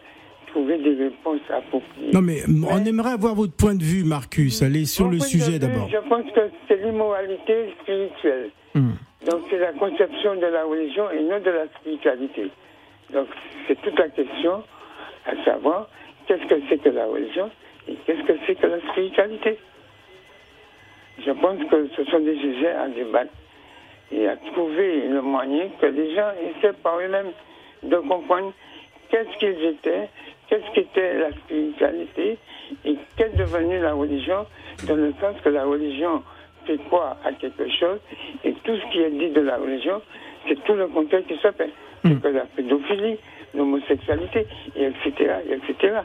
trouver 0.48 0.78
des 0.78 0.95
réponses 0.95 1.42
appropriées. 1.50 2.12
Non, 2.13 2.22
mais 2.22 2.42
on 2.48 2.84
aimerait 2.86 3.13
avoir 3.13 3.36
votre 3.36 3.54
point 3.54 3.75
de 3.75 3.84
vue, 3.84 4.04
Marcus. 4.04 4.62
Allez 4.62 4.86
sur 4.86 5.10
le 5.10 5.19
sujet 5.19 5.60
d'abord. 5.60 5.90
Je 5.90 6.10
pense 6.10 6.30
que 6.31 6.42
c'est 6.68 6.84
l'immoralité 6.84 7.74
spirituelle. 7.81 8.50
Hmm. 8.75 8.92
Donc 9.30 9.42
c'est 9.50 9.60
la 9.60 9.72
conception 9.74 10.36
de 10.36 10.45
la 10.45 10.66
religion 10.66 11.10
et 11.12 11.22
non 11.24 11.40
de 11.40 11.50
la 11.50 11.68
spiritualité. 11.80 12.51
Donc 13.13 13.28
c'est 13.68 13.81
toute 13.81 13.98
la 13.98 14.10
question 14.10 14.63
à 15.25 15.46
savoir 15.46 15.88
qu'est-ce 16.28 16.46
que 16.46 16.56
c'est 16.68 16.78
que 16.80 16.89
la 16.89 17.06
religion 17.06 17.50
et 17.88 17.96
qu'est-ce 18.06 18.24
que 18.24 18.34
c'est 18.46 18.56
que 18.56 18.68
la 18.68 18.81
spiritualité? 18.92 19.57
Je 21.25 21.31
pense 21.31 21.60
que 21.69 21.88
ce 21.96 22.04
sont 22.06 22.19
des 22.19 22.38
sujets 22.38 22.72
à 22.72 22.89
débattre 22.89 23.31
et 24.13 24.27
à 24.27 24.36
trouver 24.38 25.07
le 25.07 25.21
moyen 25.21 25.68
que 25.81 25.88
les 25.88 26.13
gens 26.15 26.31
essaient 26.42 26.74
par 26.83 27.00
eux-mêmes 27.00 27.31
de 27.83 27.98
comprendre 27.98 28.54
qu'est-ce 29.10 29.38
qu'ils 29.38 29.63
étaient, 29.65 30.10
qu'est-ce 30.48 30.71
qu'était 30.74 31.18
la 31.18 31.31
spiritualité 31.31 32.38
et 32.86 32.95
qu'est 33.18 33.36
devenue 33.36 33.80
la 33.80 33.94
religion, 33.94 34.45
dans 34.88 34.95
le 34.95 35.13
sens 35.19 35.36
que 35.44 35.50
la 35.50 35.65
religion 35.65 36.24
fait 36.65 36.77
croire 36.86 37.18
à 37.25 37.31
quelque 37.33 37.69
chose 37.69 38.00
et 38.44 38.54
tout 38.63 38.75
ce 38.75 38.92
qui 38.92 39.00
est 39.00 39.10
dit 39.10 39.30
de 39.30 39.42
la 39.42 39.57
religion, 39.57 40.01
c'est 40.48 40.62
tout 40.63 40.74
le 40.74 40.88
contraire 40.88 41.24
qui 41.27 41.36
se 41.36 41.51
fait. 41.51 41.70
C'est 42.03 42.22
que 42.22 42.27
la 42.27 42.41
pédophilie, 42.41 43.17
l'homosexualité, 43.55 44.46
et 44.75 44.86
etc., 44.88 45.36
et 45.50 45.53
etc. 45.53 46.00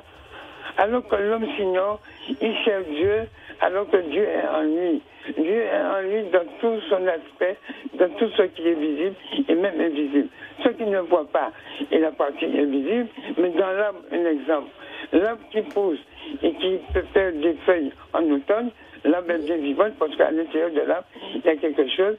Alors 0.78 1.06
que 1.08 1.16
l'homme 1.16 1.44
s'ignore, 1.56 2.00
il 2.40 2.56
cherche 2.64 2.86
Dieu, 2.86 3.26
alors 3.60 3.90
que 3.90 3.96
Dieu 3.96 4.22
est 4.22 4.48
en 4.48 4.62
lui. 4.62 5.02
Dieu 5.36 5.62
est 5.62 5.76
en 5.76 6.00
lui 6.02 6.22
dans 6.32 6.44
tout 6.60 6.80
son 6.88 7.04
aspect, 7.08 7.56
dans 7.94 8.08
tout 8.10 8.28
ce 8.36 8.42
qui 8.42 8.68
est 8.68 8.74
visible 8.74 9.16
et 9.48 9.54
même 9.56 9.80
invisible. 9.80 10.28
Ce 10.62 10.68
qui 10.68 10.84
ne 10.84 11.00
voit 11.00 11.26
pas 11.32 11.50
est 11.90 11.98
la 11.98 12.12
partie 12.12 12.44
invisible, 12.44 13.08
mais 13.36 13.50
dans 13.50 13.72
l'arbre, 13.72 13.98
un 14.12 14.24
exemple. 14.24 14.70
L'arbre 15.12 15.42
qui 15.50 15.62
pousse 15.62 15.98
et 16.44 16.52
qui 16.52 16.78
peut 16.94 17.04
faire 17.12 17.32
des 17.32 17.54
feuilles 17.66 17.92
en 18.12 18.22
automne, 18.30 18.70
l'arbre 19.04 19.32
est 19.32 19.44
bien 19.46 19.56
vivant 19.56 19.88
parce 19.98 20.14
qu'à 20.14 20.30
l'intérieur 20.30 20.70
de 20.70 20.80
l'arbre, 20.82 21.08
il 21.34 21.44
y 21.44 21.48
a 21.48 21.56
quelque 21.56 21.88
chose 21.88 22.16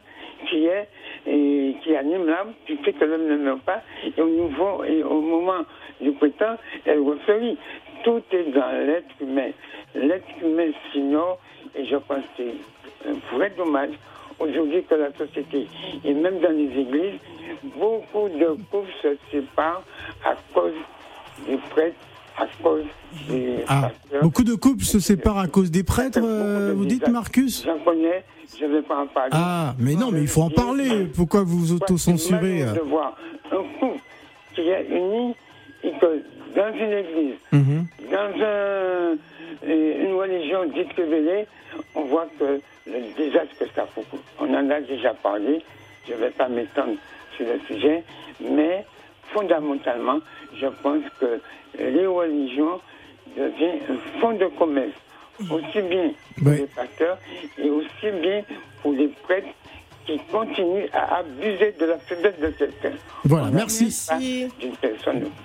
qui 0.50 0.66
est 0.66 0.88
et 1.26 1.76
qui 1.84 1.96
anime 1.96 2.26
l'âme, 2.28 2.54
qui 2.66 2.78
fait 2.78 2.94
que 2.94 3.06
l'homme 3.06 3.28
ne 3.28 3.38
meurt 3.38 3.62
pas. 3.62 3.82
Et 4.06 4.22
au, 4.22 4.28
niveau, 4.28 4.84
et 4.84 5.04
au 5.04 5.22
moment 5.22 5.66
du 6.02 6.12
printemps, 6.14 6.58
elle 6.86 7.00
refleurit. 7.02 7.58
Tout 8.04 8.22
est 8.32 8.52
dans 8.52 8.72
l'être 8.86 9.14
humain. 9.20 9.52
L'être 9.96 10.28
humain 10.42 10.72
s'ignore, 10.92 11.40
et 11.76 11.86
je 11.86 11.98
pense 11.98 12.24
que 12.38 12.44
c'est 13.04 13.10
un 13.10 13.36
vrai 13.36 13.52
dommage 13.58 13.92
aujourd'hui 14.40 14.84
que 14.84 14.96
la 14.96 15.12
société, 15.14 15.68
et 16.06 16.14
même 16.14 16.40
dans 16.40 16.52
les 16.52 16.80
églises, 16.80 17.20
beaucoup 17.76 18.30
de 18.30 18.56
couples 18.72 18.92
se 19.02 19.18
séparent 19.32 19.84
à 20.26 20.36
cause 20.54 20.74
des 21.48 21.58
prêtres, 21.70 21.98
à 22.40 22.48
cause 22.64 22.86
des 23.30 23.64
Ah, 23.68 23.92
beaucoup 24.22 24.44
de 24.44 24.56
couples 24.56 24.84
se 24.84 25.00
séparent 25.00 25.40
à 25.40 25.48
cause 25.48 25.72
des 25.72 25.84
prêtres, 25.84 26.20
euh, 26.24 26.74
vous 26.76 26.86
dites, 26.86 27.08
Marcus? 27.08 27.64
J'en 27.66 27.78
connais, 27.80 28.24
je 28.60 28.66
ne 28.66 28.76
vais 28.76 28.82
pas 28.82 28.98
en 28.98 29.08
parler. 29.08 29.30
Ah, 29.34 29.76
mais 29.80 29.96
non, 29.96 30.12
mais 30.12 30.22
il 30.22 30.28
faut 30.28 30.42
en 30.42 30.50
parler. 30.50 31.06
Pourquoi 31.16 31.44
vous 31.44 31.58
vous 31.60 31.74
autocensurez 31.74 32.64
de 32.74 32.80
voir 32.82 33.18
un 33.52 33.64
couple 33.80 34.00
qui 34.56 34.62
est 34.62 34.88
uni 34.90 35.36
et 35.84 35.92
que 36.00 36.24
dans 36.56 36.74
une 36.74 36.92
église, 36.92 37.36
Mhm. 37.52 37.86
dans 38.12 38.44
un- 38.44 38.46
euh, 38.46 39.16
une 39.64 40.14
religion 40.16 40.66
dite 40.66 40.92
révélée, 40.96 41.46
on 41.96 42.04
voit 42.06 42.28
que 42.40 42.60
le 42.88 43.16
désastre 43.18 43.56
que 43.60 43.66
ça 43.76 43.86
fait. 43.94 44.04
On 44.40 44.54
en 44.54 44.70
a 44.70 44.82
déjà 44.82 45.14
parlé, 45.14 45.62
je 46.08 46.14
ne 46.14 46.18
vais 46.20 46.30
pas 46.32 46.48
m'étendre 46.50 46.96
sur 47.38 47.46
le 47.46 47.60
sujet, 47.68 48.04
mais 48.42 48.86
fondamentalement, 49.34 50.20
je 50.56 50.68
pense 50.82 51.04
que 51.20 51.40
les 51.78 52.06
religions 52.06 52.80
deviennent 53.38 53.80
un 53.90 54.20
fonds 54.20 54.34
de 54.34 54.46
commerce, 54.46 54.94
aussi 55.50 55.82
bien 55.82 56.12
pour 56.42 56.52
les 56.52 56.68
pasteurs 56.68 57.18
et 57.58 57.70
aussi 57.70 58.12
bien 58.22 58.44
pour 58.82 58.94
les 58.94 59.08
prêtres 59.08 59.48
qui 60.10 60.20
continuent 60.32 60.90
à 60.92 61.20
abuser 61.20 61.76
de 61.80 61.86
la 61.86 62.00
faiblesse 62.00 62.40
de 62.42 62.48
quelqu'un. 62.48 62.98
Voilà, 63.26 63.50
On 63.50 63.52
merci. 63.52 64.08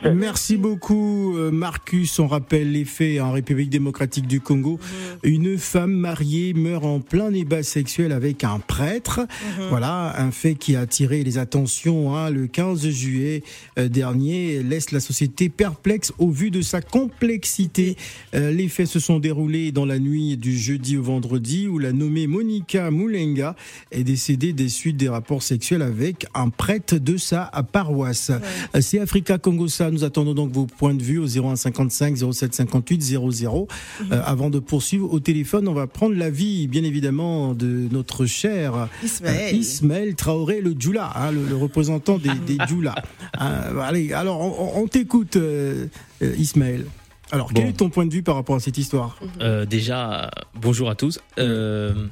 Merci. 0.03 0.57
Beaucoup, 0.57 1.37
euh, 1.37 1.51
Marcus. 1.51 2.19
On 2.19 2.27
rappelle 2.27 2.73
les 2.73 2.85
faits 2.85 3.21
en 3.21 3.33
République 3.33 3.69
démocratique 3.69 4.27
du 4.27 4.41
Congo. 4.41 4.79
Une 5.23 5.59
femme 5.59 5.93
mariée 5.93 6.55
meurt 6.55 6.85
en 6.85 7.01
plein 7.01 7.31
débat 7.31 7.63
sexuel 7.63 8.13
avec 8.13 8.45
un 8.45 8.59
prêtre. 8.59 9.21
Voilà, 9.69 10.15
un 10.19 10.31
fait 10.31 10.55
qui 10.55 10.77
a 10.77 10.81
attiré 10.81 11.23
les 11.25 11.37
attentions 11.37 12.15
hein, 12.15 12.31
le 12.31 12.47
15 12.47 12.89
juillet 12.89 13.43
euh, 13.79 13.89
dernier. 13.89 14.63
Laisse 14.63 14.93
la 14.93 15.01
société 15.01 15.49
perplexe 15.49 16.13
au 16.19 16.31
vu 16.31 16.51
de 16.51 16.63
sa 16.63 16.81
complexité. 16.81 17.97
Euh, 18.35 18.51
les 18.51 18.69
faits 18.69 18.87
se 18.87 19.01
sont 19.01 19.19
déroulés 19.19 19.73
dans 19.73 19.85
la 19.85 19.99
nuit 19.99 20.37
du 20.39 20.57
jeudi 20.57 20.97
au 20.97 21.03
vendredi 21.03 21.69
où 21.69 21.79
la 21.79 21.93
nommée 21.93 22.27
Monica 22.27 22.91
Moulenga 22.91 23.57
est 23.91 24.05
décédée 24.05 24.54
des 24.55 24.69
suites 24.69 24.97
des 24.97 25.09
rapports 25.09 25.43
sexuels 25.43 25.83
avec 25.83 26.27
un 26.35 26.49
prêtre 26.49 26.97
de 26.97 27.17
sa 27.17 27.51
paroisse. 27.73 28.31
Euh, 28.75 28.81
C'est 28.81 28.99
Africa 29.01 29.39
Congo 29.39 29.69
ça. 29.69 29.91
Nous 29.91 30.05
attendons 30.05 30.35
donc 30.35 30.53
vos 30.53 30.67
points 30.67 30.95
de 30.95 31.03
vue 31.03 31.19
au 31.19 31.27
0155 31.27 32.17
07 32.33 32.55
58 32.55 33.03
00. 33.03 33.69
Euh, 34.13 34.23
avant 34.25 34.51
de 34.51 34.59
poursuivre 34.59 35.13
au 35.13 35.21
téléphone, 35.21 35.69
on 35.69 35.75
va 35.75 35.87
prendre 35.87 36.15
l'avis, 36.15 36.67
bien 36.69 36.85
évidemment, 36.85 37.55
de 37.55 37.89
notre 37.91 38.27
cher 38.27 38.89
Ismaël. 39.03 39.55
euh, 39.55 39.57
Ismaël 39.59 40.15
Traoré, 40.15 40.61
le 40.61 40.75
Djoula, 40.79 41.11
hein, 41.17 41.31
le, 41.33 41.45
le 41.47 41.57
représentant 41.57 42.19
des, 42.19 42.31
des 42.47 42.59
Djoula. 42.69 42.95
Hein, 43.39 43.53
allez, 43.83 44.13
alors 44.13 44.41
on, 44.41 44.83
on 44.83 44.87
t'écoute, 44.87 45.37
euh, 45.37 45.87
euh, 46.23 46.35
Ismaël. 46.39 46.87
Alors, 47.33 47.51
quel 47.53 47.65
Bon. 47.65 47.71
est 47.71 47.73
ton 47.73 47.89
point 47.91 48.07
de 48.07 48.13
vue 48.13 48.23
par 48.23 48.35
rapport 48.37 48.55
à 48.57 48.61
cette 48.61 48.79
histoire? 48.79 49.19
Euh, 49.41 49.65
déjà, 49.65 50.25
euh, 50.25 50.29
bonjour 50.61 50.91
à 50.91 50.95
tous. 50.95 51.19
Euh, 51.39 52.07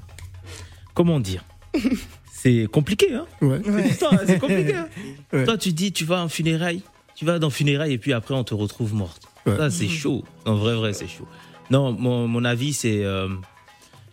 comment 0.94 1.20
dire? 1.20 1.44
C'est 2.42 2.66
compliqué, 2.72 3.14
hein 3.14 3.24
Ouais. 3.40 3.58
Ouais. 3.68 3.88
Putain, 3.90 4.18
C'est 4.26 4.38
compliqué. 4.40 4.74
hein 4.74 4.88
Ouais. 5.32 5.44
Toi, 5.44 5.56
tu 5.56 5.72
dis, 5.72 5.92
tu 5.92 6.04
vas 6.04 6.20
en 6.22 6.28
funérailles, 6.28 6.82
tu 7.14 7.24
vas 7.24 7.38
dans 7.38 7.50
funérailles 7.50 7.92
et 7.92 7.98
puis 7.98 8.12
après, 8.12 8.34
on 8.34 8.42
te 8.42 8.52
retrouve 8.52 8.94
morte. 8.94 9.22
Ouais. 9.46 9.56
Ça, 9.56 9.70
c'est 9.70 9.88
chaud. 9.88 10.24
En 10.44 10.54
vrai, 10.56 10.74
vrai, 10.74 10.92
c'est 10.92 11.06
chaud. 11.06 11.28
Non, 11.70 11.92
mon, 11.92 12.26
mon 12.26 12.44
avis, 12.44 12.72
c'est 12.72 13.04
euh, 13.04 13.28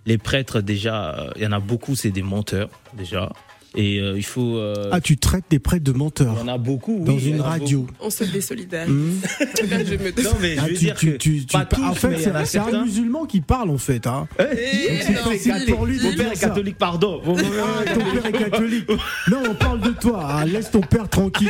les 0.05 0.17
prêtres, 0.19 0.61
déjà, 0.61 1.15
euh, 1.19 1.29
il 1.37 1.41
y 1.41 1.47
en 1.47 1.51
a 1.51 1.59
beaucoup, 1.59 1.95
c'est 1.95 2.11
des 2.11 2.21
menteurs, 2.21 2.69
déjà. 2.93 3.31
Et 3.75 3.99
euh, 3.99 4.17
il 4.17 4.23
faut. 4.25 4.57
euh, 4.57 4.89
Ah, 4.91 4.99
tu 4.99 5.17
traites 5.17 5.43
des 5.49 5.59
prêtres 5.59 5.83
de 5.83 5.91
il 5.91 5.95
y 5.95 5.97
menteurs 5.99 6.41
en 6.43 6.47
a 6.47 6.57
beaucoup. 6.57 6.97
oui, 6.99 7.05
dans 7.05 7.19
une 7.19 7.39
radio. 7.41 7.85
On 8.01 8.09
se 8.09 8.23
désolidarise. 8.23 8.89
Là, 9.69 9.83
je 9.85 9.93
me 9.93 9.97
beaucoup. 10.11 10.21
Non, 10.23 10.31
mais 10.41 10.55
je 10.55 10.59
Ah, 10.59 10.63
veux 10.63 10.73
tu- 10.73 10.77
dire 10.79 10.95
tu- 10.95 11.11
que. 11.13 11.17
tu- 11.17 11.41
pas 11.51 11.65
tous, 11.65 11.83
en 11.83 11.93
fait, 11.93 12.07
mais 12.09 12.17
il 12.17 12.27
y 12.27 12.31
en 12.31 12.35
a 12.35 12.45
c'est 12.45 12.57
un 12.57 12.63
certains. 12.63 12.83
musulman 12.83 13.25
qui 13.25 13.41
parle, 13.41 13.69
en 13.69 13.77
fait. 13.77 14.07
Hein. 14.07 14.27
C'est 14.39 15.65
pour 15.71 15.85
lui 15.85 15.99
Mon 16.01 16.13
père 16.15 16.31
est 16.31 16.39
catholique, 16.39 16.77
pardon. 16.77 17.21
Ah, 17.25 17.93
ton 17.93 17.99
père 17.99 18.25
est 18.25 18.31
catholique. 18.49 18.89
Non, 19.29 19.37
on 19.49 19.53
parle 19.55 19.81
de 19.81 19.89
toi. 19.91 20.25
Ah, 20.27 20.45
laisse 20.45 20.71
ton 20.71 20.81
père 20.81 21.07
tranquille. 21.09 21.49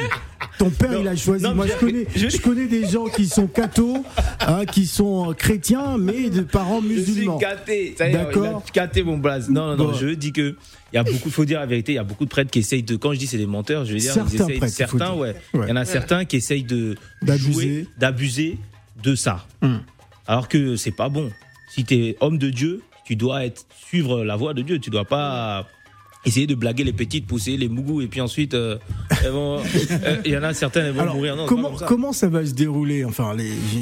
Ton 0.57 0.69
père, 0.69 0.91
Non, 0.91 1.01
il 1.01 1.07
a 1.07 1.15
choisi. 1.15 1.43
non, 1.43 1.55
Moi, 1.55 1.67
je 1.67 1.73
connais, 1.73 2.05
je- 2.15 2.27
je 2.29 2.38
connais 2.41 2.65
des 2.67 2.85
gens 2.88 3.05
qui 3.05 3.27
sont 3.27 3.47
cathos, 3.47 4.03
hein, 4.41 4.65
qui 4.65 4.88
sont 4.88 5.33
chrétiens, 5.38 5.97
mais 5.97 6.29
de 6.29 6.41
parents 6.41 6.81
Je 6.81 6.88
suis 6.88 7.11
musulmans. 7.11 7.38
gâté. 7.38 7.95
Ça 7.97 8.07
y 8.07 8.11
est, 8.11 8.13
D'accord. 8.13 8.63
gâté 8.73 9.03
mon 9.03 9.17
blaze. 9.17 9.49
Non, 9.49 9.75
non, 9.77 9.85
non. 9.89 9.93
Je 9.93 10.07
dis 10.07 10.33
que 10.33 10.55
il 10.93 10.96
y 10.96 11.00
a 11.00 11.03
beaucoup. 11.03 11.29
Faut 11.29 11.46
dire 11.46 11.60
la 11.60 11.65
vérité. 11.65 11.91
Il 11.93 11.96
y 11.96 12.00
a 12.00 12.03
beaucoup 12.03 12.25
de 12.25 12.29
prêtres 12.29 12.51
qui 12.51 12.60
essayent 12.60 12.84
de. 12.84 12.96
Quand 12.96 13.13
je 13.13 13.19
dis 13.19 13.27
c'est 13.27 13.38
des 13.38 13.46
menteurs, 13.46 13.86
je 13.86 13.93
veux 13.93 14.00
dire 14.00 14.13
Certains 14.13 14.29
ils 14.31 14.41
essayent- 14.41 14.58
prêtres, 14.58 14.74
certains, 14.74 15.13
ouais. 15.13 15.36
Ouais. 15.53 15.65
Il 15.67 15.69
y 15.69 15.72
en 15.72 15.75
a 15.75 15.86
certains 15.86 16.25
qui 16.25 16.36
essayent 16.38 16.63
de 16.63 16.96
D'abuser. 17.22 17.51
jouer, 17.51 17.88
d'abuser 17.98 18.58
de 19.03 19.15
ça. 19.15 19.46
Hum. 19.62 19.81
Alors 20.27 20.48
que 20.48 20.75
c'est 20.75 20.91
pas 20.96 21.10
bon. 21.10 21.29
Si 21.72 21.84
tu 21.86 21.96
es 21.96 22.17
homme 22.19 22.38
de 22.38 22.50
Dieu, 22.50 22.81
tu 23.05 23.15
dois 23.15 23.46
être 23.46 23.65
suivre 23.88 24.24
la 24.24 24.36
voie 24.36 24.53
de 24.53 24.62
Dieu. 24.62 24.79
Tu 24.79 24.89
dois 24.89 25.05
pas 25.05 25.67
essayer 26.25 26.47
de 26.47 26.55
blaguer 26.55 26.83
les 26.83 26.93
petites, 26.93 27.25
pousser 27.27 27.55
les 27.57 27.69
mougous 27.69 28.01
et 28.01 28.07
puis 28.07 28.19
ensuite 28.21 28.53
euh, 28.53 28.77
euh, 29.25 29.59
il 30.25 30.31
y 30.31 30.38
en 30.38 30.43
a 30.43 30.53
certaines 30.53 30.85
elles 30.88 30.91
vont 30.93 31.01
Alors, 31.01 31.15
mourir. 31.15 31.35
Non, 31.35 31.45
comment, 31.45 31.69
comme 31.69 31.77
ça. 31.79 31.85
comment 31.85 32.13
ça 32.13 32.27
va 32.27 32.45
se 32.45 32.53
dérouler 32.53 33.05
Enfin, 33.05 33.35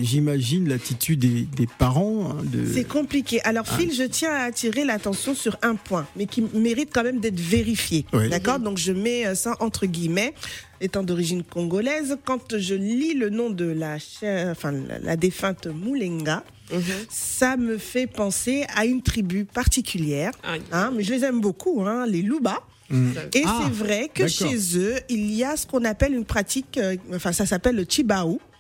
j'imagine 0.04 0.68
l'attitude 0.70 1.20
des, 1.20 1.42
des 1.44 1.68
parents. 1.80 2.32
hein, 2.32 2.44
de... 2.44 2.66
C'est 2.72 2.88
compliqué. 2.88 3.42
Alors, 3.44 3.66
Ah. 3.70 3.78
Phil, 3.78 3.92
je 3.94 4.04
tiens 4.04 4.32
à 4.32 4.44
attirer 4.46 4.86
l'attention 4.86 5.34
sur 5.36 5.58
un 5.62 5.76
point, 5.76 6.06
mais 6.16 6.26
qui 6.26 6.44
mérite 6.54 6.90
quand 6.94 7.04
même 7.04 7.20
d'être 7.20 7.40
vérifié. 7.40 8.06
Oui. 8.14 8.30
D'accord? 8.30 8.60
Donc, 8.60 8.78
je 8.78 8.92
mets 8.92 9.26
euh, 9.26 9.36
ça 9.36 9.56
entre 9.60 9.86
guillemets. 9.86 10.34
Étant 10.80 11.02
d'origine 11.02 11.42
congolaise, 11.44 12.18
quand 12.24 12.56
je 12.58 12.76
lis 12.76 13.16
le 13.16 13.32
nom 13.32 13.50
de 13.50 13.66
la, 13.66 13.98
chère- 13.98 14.50
enfin, 14.52 14.72
la, 14.72 15.00
la 15.00 15.16
défunte 15.18 15.66
Moulenga, 15.66 16.44
Mhm. 16.72 16.82
ça 17.10 17.56
me 17.58 17.78
fait 17.78 18.08
penser 18.08 18.66
à 18.76 18.86
une 18.86 19.02
tribu 19.02 19.46
particulière. 19.46 20.32
Aïe. 20.44 20.62
Hein, 20.72 20.92
mais 20.96 21.04
je 21.04 21.14
les 21.14 21.24
aime 21.24 21.40
beaucoup, 21.40 21.82
hein, 21.86 22.06
les 22.08 22.22
Louba. 22.22 22.62
Hum. 22.92 23.14
Et 23.34 23.44
Ah, 23.46 23.62
c'est 23.64 23.74
vrai 23.74 24.10
que 24.14 24.28
chez 24.28 24.78
eux, 24.78 24.96
il 25.10 25.32
y 25.34 25.44
a 25.44 25.58
ce 25.58 25.68
qu'on 25.68 25.84
appelle 25.84 26.14
une 26.14 26.24
pratique, 26.26 26.78
euh, 26.78 26.96
enfin 27.14 27.34
ça 27.34 27.46
s'appelle 27.46 27.76
le 27.76 27.86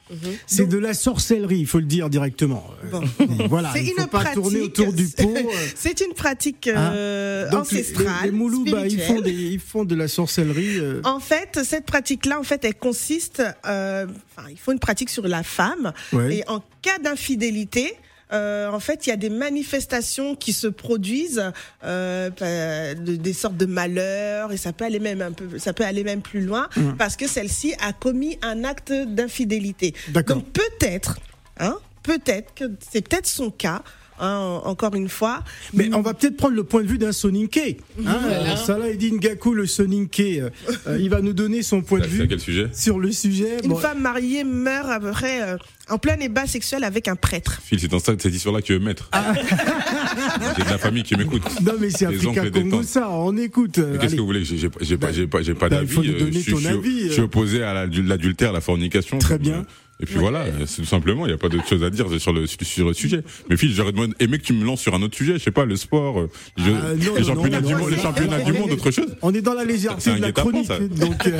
chibaou. 0.09 0.33
C'est 0.45 0.67
de 0.67 0.77
la 0.77 0.93
sorcellerie, 0.93 1.59
il 1.59 1.67
faut 1.67 1.79
le 1.79 1.85
dire 1.85 2.09
directement. 2.09 2.65
Euh, 2.83 2.89
Bon. 2.89 3.03
voilà, 3.49 3.71
C'est 3.73 3.83
il 3.83 3.87
faut 3.93 4.01
une 4.01 4.07
pas 4.07 4.19
pratique. 4.19 4.33
tourner 4.35 4.61
autour 4.61 4.93
du 4.93 5.05
pot. 5.07 5.33
euh. 5.35 5.41
C'est 5.75 6.01
une 6.01 6.13
pratique 6.13 6.67
euh, 6.67 7.49
Donc, 7.49 7.71
les- 7.71 7.79
ancestrale. 7.81 8.05
Les, 8.23 8.31
les 8.31 8.37
Moulous, 8.37 8.65
bah, 8.65 8.87
ils, 8.87 8.99
font 9.01 9.21
des, 9.21 9.31
ils 9.31 9.59
font 9.59 9.85
de 9.85 9.95
la 9.95 10.07
sorcellerie. 10.07 10.79
euh, 10.79 11.01
En 11.03 11.19
fait, 11.19 11.59
cette 11.63 11.85
pratique-là, 11.85 12.39
en 12.39 12.43
fait, 12.43 12.63
elle 12.65 12.75
consiste, 12.75 13.41
euh, 13.65 14.05
enfin, 14.37 14.47
il 14.49 14.57
faut 14.57 14.71
une 14.71 14.79
pratique 14.79 15.09
sur 15.09 15.27
la 15.27 15.43
femme. 15.43 15.93
Ouais. 16.13 16.37
Et 16.37 16.43
en 16.49 16.61
cas 16.81 16.97
d'infidélité, 17.03 17.93
euh, 18.33 18.69
en 18.71 18.79
fait, 18.79 19.07
il 19.07 19.09
y 19.09 19.13
a 19.13 19.17
des 19.17 19.29
manifestations 19.29 20.35
qui 20.35 20.53
se 20.53 20.67
produisent, 20.67 21.51
euh, 21.83 22.29
de- 22.29 23.15
des 23.15 23.33
sortes 23.33 23.57
de 23.57 23.65
malheurs, 23.65 24.51
et 24.51 24.57
ça 24.57 24.73
peut 24.73 24.85
aller 24.85 24.99
même 24.99 25.21
un 25.21 25.31
peu, 25.31 25.57
ça 25.59 25.73
peut 25.73 25.85
aller 25.85 26.03
même 26.03 26.21
plus 26.21 26.41
loin, 26.41 26.67
Mhm. 26.75 26.97
parce 26.97 27.15
que 27.15 27.27
celle-ci 27.27 27.73
a 27.79 27.93
commis 27.93 28.37
un 28.41 28.63
acte 28.63 28.91
d'infidélité. 28.91 29.93
Donc 30.09 30.27
peut-être, 30.51 31.19
hein, 31.59 31.77
peut-être 32.03 32.53
que 32.53 32.65
c'est 32.91 33.07
peut-être 33.07 33.27
son 33.27 33.49
cas. 33.51 33.81
Hein, 34.19 34.37
en- 34.37 34.67
encore 34.69 34.95
une 34.95 35.09
fois, 35.09 35.43
Mais 35.73 35.93
on 35.93 36.01
va 36.01 36.13
peut-être 36.13 36.37
prendre 36.37 36.55
le 36.55 36.63
point 36.63 36.81
de 36.83 36.87
vue 36.87 36.97
d'un 36.97 37.11
Soninké. 37.11 37.77
Hein, 38.05 38.19
euh, 38.25 38.55
Salah 38.55 38.89
Eddin 38.89 39.17
Gakou, 39.17 39.53
le 39.53 39.65
Soninké, 39.67 40.41
euh, 40.41 40.49
euh, 40.87 40.97
il 40.99 41.09
va 41.09 41.21
nous 41.21 41.33
donner 41.33 41.61
son 41.63 41.81
point 41.81 41.99
de 41.99 42.05
vue 42.07 42.27
quel 42.27 42.39
sujet 42.39 42.69
sur 42.73 42.99
le 42.99 43.11
sujet. 43.11 43.57
une 43.63 43.69
Bon, 43.71 43.75
femme 43.77 44.01
mariée 44.01 44.43
meurt 44.43 44.89
à 44.89 44.99
peu 44.99 45.11
près 45.11 45.41
euh, 45.41 45.57
en 45.89 45.97
plein 45.97 46.17
ébat 46.19 46.45
sexuel 46.47 46.83
avec 46.83 47.07
un 47.07 47.15
prêtre. 47.15 47.59
Phil, 47.63 47.79
c'est 47.79 47.87
dans 47.87 47.99
cette 47.99 48.23
histoire-là 48.25 48.61
que 48.61 48.67
tu 48.67 48.73
veux 48.73 48.79
mettre. 48.79 49.09
Ah. 49.11 49.33
J'ai 50.57 50.63
de 50.63 50.69
la 50.69 50.77
famille 50.77 51.03
qui 51.03 51.15
m'écoute. 51.15 51.43
non, 51.63 51.73
mais 51.79 51.89
c'est 51.89 52.05
Africa 52.05 52.49
Congo, 52.49 52.77
tantes. 52.77 52.85
ça, 52.85 53.09
on 53.09 53.35
écoute. 53.37 53.77
euh, 53.79 53.97
Qu'est-ce 53.97 54.15
que 54.15 54.19
vous 54.19 54.25
voulez 54.27 54.43
J'ai 54.43 54.57
j'ai 54.57 54.69
pas, 54.69 54.79
j'ai 54.81 54.97
pas, 54.97 55.11
j'ai 55.11 55.27
pas, 55.27 55.41
j'ai 55.41 55.53
pas 55.53 55.69
d'avis. 55.69 55.87
il 55.89 55.93
faut 55.93 56.03
nous 56.03 56.13
euh, 56.13 56.19
donner 56.19 56.31
je, 56.39 56.51
je 56.51 56.55
suis- 56.55 56.67
avis, 56.67 57.07
je 57.07 57.13
suis 57.13 57.21
opposé 57.21 57.63
à 57.63 57.73
la- 57.73 57.85
l'adultère, 57.85 58.51
la 58.53 58.61
fornication. 58.61 59.17
Très 59.19 59.35
comme, 59.35 59.43
bien. 59.43 59.65
Et 59.99 60.05
puis 60.05 60.15
voilà, 60.17 60.45
c'est 60.67 60.83
tout 60.83 60.87
simplement, 60.87 61.25
il 61.25 61.29
n'y 61.29 61.33
a 61.33 61.39
pas 61.39 61.49
d'autre 61.49 61.67
chose 61.67 61.83
à 61.83 61.89
dire 61.89 62.05
sur 62.19 62.31
le, 62.31 62.45
sur 62.45 62.85
le 62.87 62.93
sujet. 62.93 63.23
Mais 63.49 63.57
Phil, 63.57 63.73
j'aurais 63.73 63.93
aimé 64.19 64.37
que 64.37 64.43
tu 64.43 64.53
me 64.53 64.63
lances 64.63 64.81
sur 64.81 64.93
un 64.93 65.01
autre 65.01 65.17
sujet, 65.17 65.33
je 65.33 65.39
sais 65.39 65.49
pas, 65.51 65.65
le 65.65 65.75
sport, 65.75 66.19
euh, 66.19 66.29
Ah, 66.59 66.61
non, 66.61 66.93
les 66.95 67.21
non, 67.21 67.23
championnats, 67.23 67.61
non, 67.61 67.67
du, 67.67 67.73
non, 67.73 67.79
monde, 67.79 67.89
les 67.89 67.97
championnats 67.97 68.39
du 68.41 68.53
monde, 68.53 68.71
autre 68.73 68.91
chose. 68.91 69.15
On 69.23 69.33
est 69.33 69.41
dans 69.41 69.53
la 69.55 69.65
légèreté 69.65 70.13
de 70.13 70.21
la 70.21 70.31
chronique. 70.31 70.67
ça. 70.67 70.77
Donc, 70.79 71.25
euh, 71.25 71.39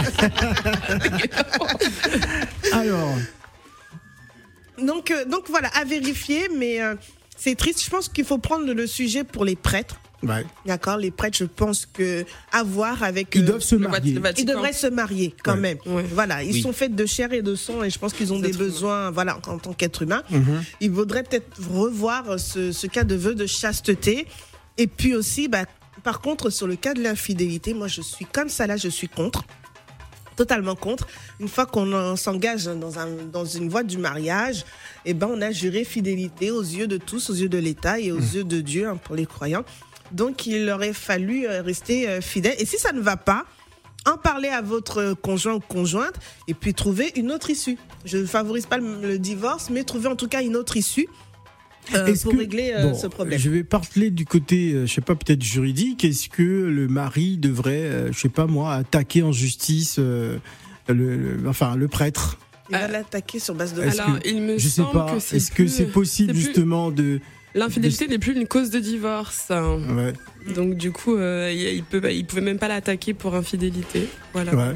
Alors, 2.74 3.16
Donc, 4.84 5.12
euh, 5.12 5.26
donc 5.26 5.44
voilà, 5.50 5.70
à 5.70 5.84
vérifier, 5.84 6.50
mais 6.58 6.82
euh, 6.82 6.96
c'est 7.36 7.56
triste. 7.56 7.84
Je 7.84 7.90
pense 7.90 8.10
qu'il 8.10 8.26
faut 8.26 8.38
prendre 8.40 8.72
le 8.74 8.88
sujet 8.88 9.24
pour 9.24 9.46
les 9.46 9.56
prêtres. 9.56 10.00
Ouais, 10.24 10.46
D'accord 10.66 10.98
Les 10.98 11.12
prêtres, 11.12 11.38
je 11.38 11.46
pense 11.46 11.86
que 11.86 12.26
à 12.52 12.64
voir 12.64 13.04
avec. 13.04 13.34
ils 13.36 13.42
euh, 13.44 13.46
doivent 13.46 13.62
se 13.62 13.76
Le 13.76 13.88
marier. 13.88 14.20
Ils 14.38 14.46
devraient 14.46 14.74
se 14.74 14.88
marier 14.88 15.34
quand 15.44 15.54
Ouais. 15.54 15.60
même. 15.60 15.78
Ouais. 15.86 16.04
Voilà, 16.14 16.44
ils 16.44 16.54
Oui. 16.54 16.62
sont 16.62 16.74
faits 16.74 16.96
de 16.96 17.06
chair 17.06 17.34
et 17.34 17.42
de 17.42 17.56
sang 17.56 17.84
et 17.84 17.90
je 17.90 18.00
pense 18.00 18.14
qu'ils 18.14 18.34
ont 18.34 18.40
des 18.40 18.52
besoins, 18.54 19.12
voilà, 19.12 19.38
en 19.48 19.58
tant 19.60 19.74
qu'être 19.74 20.02
humain. 20.02 20.24
Mhm. 20.30 20.64
Il 20.82 20.92
vaudrait 20.92 21.24
peut-être 21.24 21.58
revoir 21.72 22.40
ce, 22.40 22.72
ce 22.72 22.88
cas 22.88 23.04
de 23.04 23.16
vœu 23.16 23.36
de 23.36 23.46
chasteté. 23.46 24.28
Et 24.78 24.88
puis 24.88 25.16
aussi, 25.16 25.48
bah, 25.48 25.66
par 26.04 26.22
contre, 26.22 26.50
sur 26.50 26.68
le 26.68 26.76
cas 26.76 26.94
de 26.94 27.02
l'infidélité, 27.02 27.74
moi, 27.74 27.88
je 27.88 28.02
suis 28.02 28.26
comme 28.26 28.50
ça 28.50 28.68
là, 28.68 28.78
je 28.78 28.88
suis 28.90 29.08
contre. 29.10 29.44
Totalement 30.36 30.76
contre. 30.76 31.08
Une 31.40 31.48
fois 31.48 31.66
qu'on 31.66 31.92
en- 31.94 32.16
s'engage 32.16 32.66
dans, 32.66 33.00
un, 33.00 33.08
dans 33.34 33.44
une 33.46 33.70
voie 33.70 33.82
du 33.82 33.98
mariage, 33.98 34.66
eh 35.04 35.16
ben, 35.16 35.28
on 35.32 35.42
a 35.42 35.50
juré 35.50 35.84
fidélité 35.84 36.52
aux 36.52 36.62
yeux 36.62 36.86
de 36.86 36.98
tous, 36.98 37.32
aux 37.32 37.34
yeux 37.34 37.50
de 37.50 37.58
l'État 37.58 38.00
et 38.00 38.12
aux 38.12 38.20
yeux 38.20 38.44
de 38.44 38.62
Dieu 38.62 38.88
hein, 38.88 38.98
pour 39.04 39.16
les 39.16 39.26
croyants. 39.26 39.64
Donc, 40.12 40.46
il 40.48 40.70
aurait 40.70 40.94
fallu 40.94 41.48
euh, 41.48 41.62
rester 41.62 42.08
euh, 42.08 42.22
fidèle. 42.22 42.56
Et 42.60 42.66
si 42.66 42.78
ça 42.78 42.92
ne 42.92 43.02
va 43.02 43.18
pas, 43.18 43.46
en 44.06 44.16
parler 44.18 44.48
à 44.48 44.62
votre 44.62 45.14
conjoint 45.22 45.56
ou 45.56 45.60
conjointe 45.60 46.16
et 46.48 46.54
puis 46.54 46.74
trouver 46.74 47.12
une 47.18 47.30
autre 47.32 47.50
issue. 47.50 47.78
Je 48.06 48.18
ne 48.18 48.26
favorise 48.26 48.66
pas 48.66 48.78
le, 48.78 49.20
divorce, 49.20 49.70
mais 49.70 49.84
trouver 49.84 50.08
en 50.08 50.16
tout 50.16 50.30
cas 50.30 50.42
une 50.42 50.56
autre 50.56 50.78
issue 50.78 51.10
euh, 51.94 52.16
pour 52.24 52.32
que- 52.32 52.38
régler 52.38 52.72
euh, 52.74 52.84
bon, 52.92 52.96
ce 52.96 53.08
problème. 53.08 53.38
Je 53.38 53.50
vais 53.50 53.66
parler 53.66 54.10
du 54.10 54.26
côté, 54.26 54.72
euh, 54.74 54.86
je 54.86 54.94
sais 54.94 55.02
pas, 55.02 55.16
peut-être 55.16 55.44
juridique. 55.44 56.06
Est-ce 56.06 56.30
que 56.30 56.42
le 56.42 56.88
mari 56.88 57.36
devrait, 57.38 57.72
euh, 57.82 58.12
je 58.14 58.20
sais 58.20 58.30
pas 58.30 58.46
moi, 58.46 58.76
attaquer 58.76 59.24
en 59.24 59.34
justice 59.34 59.98
euh, 60.00 60.38
le, 60.88 61.18
le- 61.18 61.50
enfin 61.50 61.76
le 61.76 61.90
prêtre? 61.90 62.38
Il 62.70 62.78
va 62.78 62.88
l'attaquer 62.88 63.40
sur 63.40 63.56
base 63.56 63.74
de 63.74 63.82
Alors, 63.82 64.20
que- 64.22 64.28
il 64.30 64.42
me 64.42 64.58
Je 64.58 64.68
sais 64.70 64.82
semble 64.82 64.92
pas. 64.94 65.12
que 65.16 65.20
c'est 65.20 65.36
Est-ce 65.38 65.52
que 65.52 65.68
c'est 65.68 65.86
possible 65.86 66.32
plus- 66.32 66.42
justement 66.42 66.92
de 66.92 67.20
L'infidélité 67.58 68.08
n'est 68.08 68.20
plus 68.20 68.36
une 68.40 68.48
cause 68.48 68.70
de 68.70 68.80
divorce. 68.80 69.48
ouais, 69.50 70.14
Donc 70.54 70.76
du 70.76 70.92
coup, 70.92 71.16
euh, 71.16 71.52
il, 71.52 71.84
peut, 71.84 72.02
il 72.14 72.26
pouvait 72.26 72.42
même 72.42 72.60
pas 72.60 72.68
l'attaquer 72.68 73.14
pour 73.14 73.36
infidélité. 73.36 74.08
Voilà. 74.34 74.56
ouais. 74.56 74.74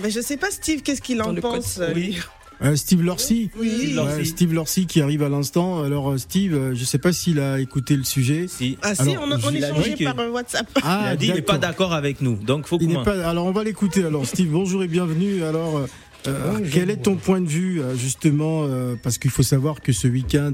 Mais 0.00 0.10
je 0.10 0.20
sais 0.20 0.36
pas, 0.36 0.50
Steve, 0.50 0.82
qu'est-ce 0.82 1.00
qu'il 1.00 1.22
en 1.22 1.34
pense 1.36 1.78
euh, 1.78 1.92
Oui. 1.94 2.18
Euh, 2.62 2.76
Steve 2.76 3.02
Lorcy 3.02 3.50
Oui. 3.58 3.96
Ouais, 3.96 4.24
Steve 4.24 4.52
Lorcy 4.54 4.86
qui 4.86 5.00
arrive 5.00 5.22
à 5.22 5.28
l'instant. 5.28 5.82
Alors 5.82 6.18
Steve, 6.18 6.72
je 6.74 6.84
sais 6.84 6.98
pas 6.98 7.12
s'il 7.12 7.38
a 7.40 7.58
écouté 7.60 7.96
le 7.96 8.04
sujet. 8.04 8.46
Si. 8.48 8.76
Ah 8.82 8.94
si, 8.94 9.16
on, 9.16 9.22
on 9.24 9.50
échangeait 9.52 9.94
que- 9.94 10.04
par 10.12 10.32
WhatsApp. 10.32 10.66
Il 10.76 10.82
Ah, 10.84 11.08
a 11.10 11.16
dit 11.16 11.26
il 11.28 11.34
n'est 11.34 11.42
pas 11.42 11.58
d'accord. 11.58 11.92
avec 11.94 12.20
nous. 12.20 12.36
Donc 12.36 12.66
faut 12.66 12.78
Il 12.80 12.92
pas. 13.02 13.28
Alors 13.28 13.46
on 13.46 13.52
va 13.52 13.64
l'écouter. 13.64 14.04
Alors 14.04 14.24
Steve, 14.26 14.48
bonjour 14.50 14.82
et 14.84 14.88
bienvenue. 14.88 15.42
Alors 15.42 15.86
euh, 16.26 16.56
euh, 16.56 16.68
quel 16.72 16.90
est 16.90 17.02
ton 17.02 17.16
point 17.16 17.40
de 17.40 17.48
vue 17.48 17.80
euh, 17.80 17.94
justement 17.94 18.64
euh, 18.64 18.96
parce 19.02 19.18
qu'il 19.18 19.30
faut 19.30 19.42
savoir 19.42 19.80
que 19.80 19.92
ce 19.92 20.08
week-end 20.08 20.52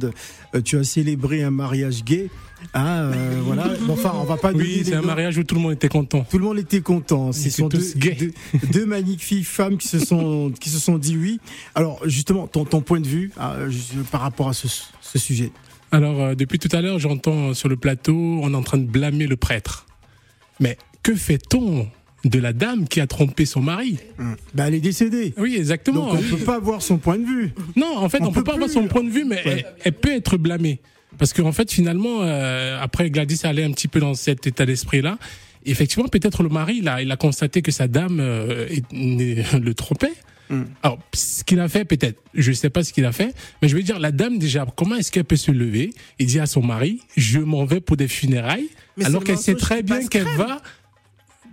euh, 0.54 0.60
tu 0.60 0.76
as 0.78 0.84
célébré 0.84 1.42
un 1.42 1.50
mariage 1.50 2.04
gay. 2.04 2.28
Euh, 2.76 3.40
voilà. 3.42 3.68
Bon, 3.86 3.94
enfin, 3.94 4.12
on 4.14 4.24
va 4.24 4.36
pas 4.36 4.52
Oui, 4.52 4.82
c'est 4.84 4.94
un 4.94 5.00
mariage 5.02 5.38
où 5.38 5.44
tout 5.44 5.54
le 5.54 5.62
monde 5.62 5.72
était 5.72 5.88
content. 5.88 6.26
Tout 6.30 6.38
le 6.38 6.44
monde 6.44 6.58
était 6.58 6.82
content. 6.82 7.32
Ce 7.32 7.48
sont 7.48 7.68
deux, 7.68 7.94
deux, 7.94 8.32
deux 8.72 8.84
magnifiques 8.86 9.46
femmes 9.46 9.78
qui 9.78 9.88
se 9.88 9.98
sont 9.98 10.52
qui 10.60 10.68
se 10.68 10.78
sont 10.78 10.98
dit 10.98 11.16
oui. 11.16 11.40
Alors 11.74 12.00
justement, 12.06 12.46
ton, 12.46 12.64
ton 12.64 12.82
point 12.82 13.00
de 13.00 13.06
vue 13.06 13.32
par 14.10 14.20
rapport 14.20 14.48
à 14.48 14.52
ce, 14.52 14.68
ce 15.00 15.18
sujet. 15.18 15.52
Alors, 15.92 16.20
euh, 16.20 16.34
depuis 16.34 16.58
tout 16.58 16.68
à 16.76 16.80
l'heure, 16.82 16.98
j'entends 16.98 17.52
sur 17.54 17.68
le 17.68 17.76
plateau, 17.76 18.14
on 18.14 18.52
est 18.52 18.56
en 18.56 18.62
train 18.62 18.78
de 18.78 18.86
blâmer 18.86 19.26
le 19.26 19.36
prêtre. 19.36 19.86
Mais 20.60 20.78
que 21.02 21.14
fait-on? 21.14 21.88
De 22.24 22.38
la 22.38 22.52
dame 22.52 22.86
qui 22.86 23.00
a 23.00 23.06
trompé 23.06 23.46
son 23.46 23.60
mari 23.60 23.98
Bah, 24.54 24.64
elle 24.68 24.74
est 24.74 24.80
décédée. 24.80 25.32
Oui, 25.38 25.56
exactement. 25.56 26.06
Donc 26.08 26.14
on 26.14 26.18
oui. 26.18 26.28
peut 26.30 26.44
pas 26.44 26.56
avoir 26.56 26.82
son 26.82 26.98
point 26.98 27.16
de 27.18 27.24
vue. 27.26 27.52
Non, 27.76 27.96
en 27.96 28.08
fait, 28.08 28.18
On 28.20 28.26
on, 28.26 28.28
peut 28.28 28.40
peut 28.40 28.44
pas 28.44 28.52
avoir 28.54 28.68
plus. 28.68 28.74
son 28.74 28.86
point 28.88 29.02
de 29.04 29.10
vue, 29.10 29.24
mais 29.24 29.36
Ouais. 29.36 29.42
elle, 29.46 29.64
elle 29.84 29.92
peut 29.92 30.12
être 30.12 30.36
blâmée. 30.36 30.80
Parce 31.18 31.32
qu'en 31.32 31.52
fait, 31.52 31.70
finalement, 31.72 32.18
euh, 32.22 32.78
après 32.80 33.10
Gladys 33.10 33.40
allait 33.44 33.64
un 33.64 33.72
petit 33.72 33.88
peu 33.88 34.00
dans 34.00 34.14
cet 34.14 34.46
état 34.46 34.64
d'esprit-là. 34.66 35.18
Effectivement, 35.66 36.08
peut-être 36.08 36.42
le 36.42 36.48
mari, 36.48 36.76
il 36.78 36.88
a, 36.88 37.02
il 37.02 37.10
a 37.10 37.16
constaté 37.16 37.60
que 37.62 37.70
sa 37.70 37.88
dame 37.88 38.18
euh, 38.20 38.66
le 38.92 39.72
trompait. 39.74 40.12
Mm. 40.48 40.62
Alors, 40.82 40.98
ce 41.14 41.44
qu'il 41.44 41.60
a 41.60 41.68
fait, 41.68 41.84
peut-être, 41.84 42.18
je 42.34 42.52
sais 42.52 42.70
pas 42.70 42.82
ce 42.82 42.92
qu'il 42.92 43.04
a 43.04 43.12
fait, 43.12 43.34
mais 43.60 43.68
je 43.68 43.76
veux 43.76 43.82
dire, 43.82 43.98
la 43.98 44.10
dame, 44.12 44.38
déjà, 44.38 44.66
comment 44.76 44.96
est-ce 44.96 45.12
qu'elle 45.12 45.24
peut 45.24 45.36
se 45.36 45.50
lever 45.50 45.92
et 46.18 46.24
dire 46.24 46.42
à 46.42 46.46
son 46.46 46.62
mari, 46.62 47.00
je 47.16 47.38
m'en 47.38 47.64
vais 47.66 47.80
pour 47.80 47.96
des 47.96 48.08
funérailles, 48.08 48.68
Mais 48.96 49.04
alors 49.04 49.22
qu'elle 49.22 49.38
sait 49.38 49.54
très 49.54 49.82
bien 49.82 50.06
qu'elle 50.06 50.24
va. 50.36 50.60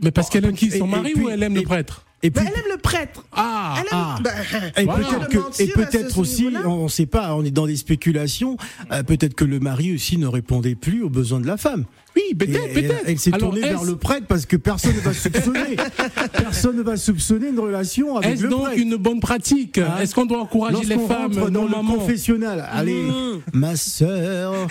Mais 0.02 0.12
parce 0.12 0.28
Bon, 0.28 0.32
qu'elle 0.34 0.46
aime 0.46 0.56
qui 0.56 0.72
Son 0.72 0.88
mari 0.88 1.14
ou 1.16 1.30
elle 1.30 1.42
aime 1.44 1.56
le 1.56 1.62
prêtre 1.64 2.06
Et 2.24 2.30
Bah, 2.30 2.42
puis, 2.42 2.50
elle 2.54 2.60
aime 2.60 2.72
le 2.72 2.78
prêtre. 2.78 3.26
Ah, 3.32 3.76
Elle 3.78 3.84
aime. 3.84 3.88
ah. 3.94 4.20
bah, 4.24 4.32
Et 4.78 4.86
Voilà. 4.86 5.28
peut-être 5.76 6.18
aussi, 6.18 6.48
on 6.66 6.84
ne 6.86 6.88
sait 6.90 7.06
pas, 7.06 7.36
on 7.36 7.44
est 7.44 7.52
dans 7.52 7.68
des 7.68 7.76
spéculations. 7.78 8.58
euh, 8.92 9.04
peut-être 9.04 9.34
que 9.36 9.46
le 9.46 9.60
mari 9.60 9.94
aussi 9.94 10.18
ne 10.18 10.28
répondait 10.28 10.76
plus 10.76 11.04
aux 11.04 11.10
besoins 11.10 11.40
de 11.40 11.48
la 11.48 11.58
femme. 11.58 11.86
Oui, 12.18 12.36
peut-être, 12.36 12.64
elle, 12.66 12.74
peut-être. 12.74 13.04
elle 13.06 13.20
s'est 13.20 13.32
tournée 13.32 13.62
vers 13.62 13.82
est-ce- 13.82 13.90
le 13.90 13.96
prêtre 13.96 14.26
parce 14.28 14.46
que 14.46 14.58
personne 14.58 14.96
ne 14.96 15.02
va 15.02 15.14
soupçonner. 15.14 15.76
personne 16.34 16.78
ne 16.78 16.82
va 16.82 16.98
soupçonner 16.98 17.50
une 17.50 17.60
relation 17.60 18.18
avec 18.18 18.32
Est-ce 18.34 18.44
le 18.44 18.50
donc 18.50 18.64
prêtre. 18.64 18.80
une 18.80 18.96
bonne 18.96 19.20
pratique 19.20 19.78
Hein 19.78 19.98
Est-ce 20.02 20.16
qu'on 20.16 20.26
doit 20.26 20.42
encourager 20.42 20.84
les 20.86 20.98
femmes, 20.98 21.34
dans 21.52 21.64
le 21.66 21.98
confessionnal, 21.98 22.68
allez, 22.72 22.98
Mmh. 22.98 23.42
ma 23.54 23.76
sœur, 23.76 24.68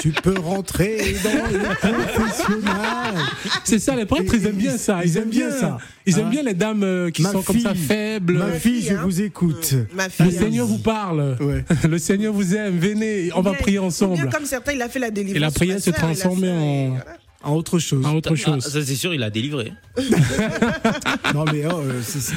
tu 0.00 0.10
peux 0.10 0.38
rentrer 0.38 1.14
dans 1.22 1.30
le 1.52 1.92
confessionnal. 1.92 3.14
C'est 3.64 3.78
ça, 3.78 3.94
les 3.94 4.06
prêtres, 4.06 4.34
ils 4.34 4.46
aiment 4.46 4.56
bien 4.56 4.76
ça. 4.78 5.00
Ils, 5.04 5.16
aiment 5.18 5.28
bien 5.30 5.50
ça. 5.50 5.78
Ils 6.06 6.18
aiment 6.18 6.26
Hein 6.26 6.30
bien 6.30 6.42
les 6.42 6.54
dames 6.54 6.82
euh, 6.82 7.10
qui 7.10 7.22
Ma 7.22 7.32
sont 7.32 7.42
comme 7.42 7.58
ça 7.58 7.74
faibles. 7.74 8.38
Ma 8.38 8.52
fille, 8.52 8.82
je 8.82 8.94
hein. 8.94 9.00
vous 9.04 9.20
écoute. 9.22 9.74
Ma 9.94 10.08
fille. 10.08 10.26
Le 10.26 10.36
hein. 10.36 10.40
Seigneur 10.40 10.66
vous 10.66 10.78
parle. 10.78 11.36
Ouais. 11.40 11.64
Le 11.88 11.98
Seigneur 11.98 12.32
vous 12.32 12.54
aime. 12.54 12.78
Venez, 12.78 13.30
on 13.34 13.42
va 13.42 13.52
prier 13.52 13.78
ou 13.78 13.82
bien 13.82 13.88
ensemble. 13.88 14.28
comme 14.30 14.44
certains, 14.44 14.72
il 14.72 14.82
a 14.82 14.88
fait 14.88 14.98
la 14.98 15.10
délivrance. 15.10 15.36
Et 15.36 15.40
la 15.40 15.50
prière 15.50 15.80
se 15.80 15.90
transformait 15.90 16.46
sœur, 16.48 16.56
en- 17.42 17.54
autre 17.54 17.78
chose. 17.78 18.04
En 18.04 18.14
autre 18.14 18.32
Ah, 18.32 18.36
chose. 18.36 18.64
ça 18.64 18.84
c'est 18.84 18.94
sûr, 18.96 19.14
il 19.14 19.22
a 19.22 19.30
délivré. 19.30 19.72
Non 21.34 21.44
mais 21.52 21.64
oh, 21.66 21.80
euh, 21.80 22.00
c'est- 22.02 22.20
c'est- 22.20 22.34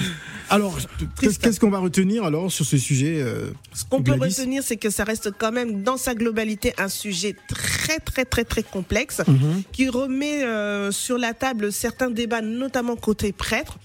alors 0.50 0.76
qu'est-ce 1.20 1.38
qu'est-ce 1.40 1.60
qu'on 1.60 1.70
va 1.70 1.80
retenir 1.80 2.24
alors 2.24 2.52
sur 2.52 2.66
ce 2.66 2.78
sujet 2.78 3.22
euh, 3.22 3.52
Ce 3.74 3.86
qu'on 3.86 4.02
peut 4.02 4.14
retenir, 4.14 4.64
c'est 4.64 4.78
que 4.78 4.90
ça 4.90 5.04
reste 5.04 5.32
quand 5.38 5.52
même 5.52 5.84
dans 5.84 5.98
sa 5.98 6.16
globalité 6.16 6.74
un 6.78 6.90
sujet 6.90 7.36
très 7.48 8.00
très 8.00 8.26
très 8.26 8.44
très 8.46 8.64
complexe 8.64 9.22
Mhm. 9.28 9.64
qui 9.72 9.90
remet 9.90 10.44
euh, 10.44 10.92
sur 10.92 11.18
la 11.18 11.34
table 11.34 11.72
certains 11.72 12.10
débats, 12.10 12.42
notamment 12.42 12.96
côté 12.96 13.32
prêtre. 13.32 13.78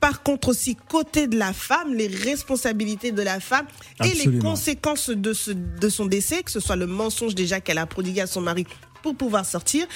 Par 0.00 0.22
contre 0.22 0.48
aussi 0.50 0.76
côté 0.88 1.26
de 1.26 1.36
la 1.36 1.52
femme, 1.52 1.92
les 1.92 2.06
responsabilités 2.06 3.10
de 3.10 3.22
la 3.22 3.40
femme 3.40 3.66
et 4.04 4.10
les 4.14 4.38
conséquences 4.38 5.10
de, 5.10 5.32
ce, 5.32 5.50
de 5.50 5.88
son 5.88 6.06
décès, 6.06 6.44
que 6.44 6.52
ce 6.52 6.60
soit 6.60 6.76
le 6.76 6.86
mensonge 6.86 7.34
déjà 7.34 7.60
qu'elle 7.60 7.78
a 7.78 7.86
prodigué 7.86 8.20
à 8.20 8.28
son 8.28 8.40
mari 8.40 8.64
pour 9.02 9.16
pouvoir 9.16 9.44
sortir, 9.46 9.86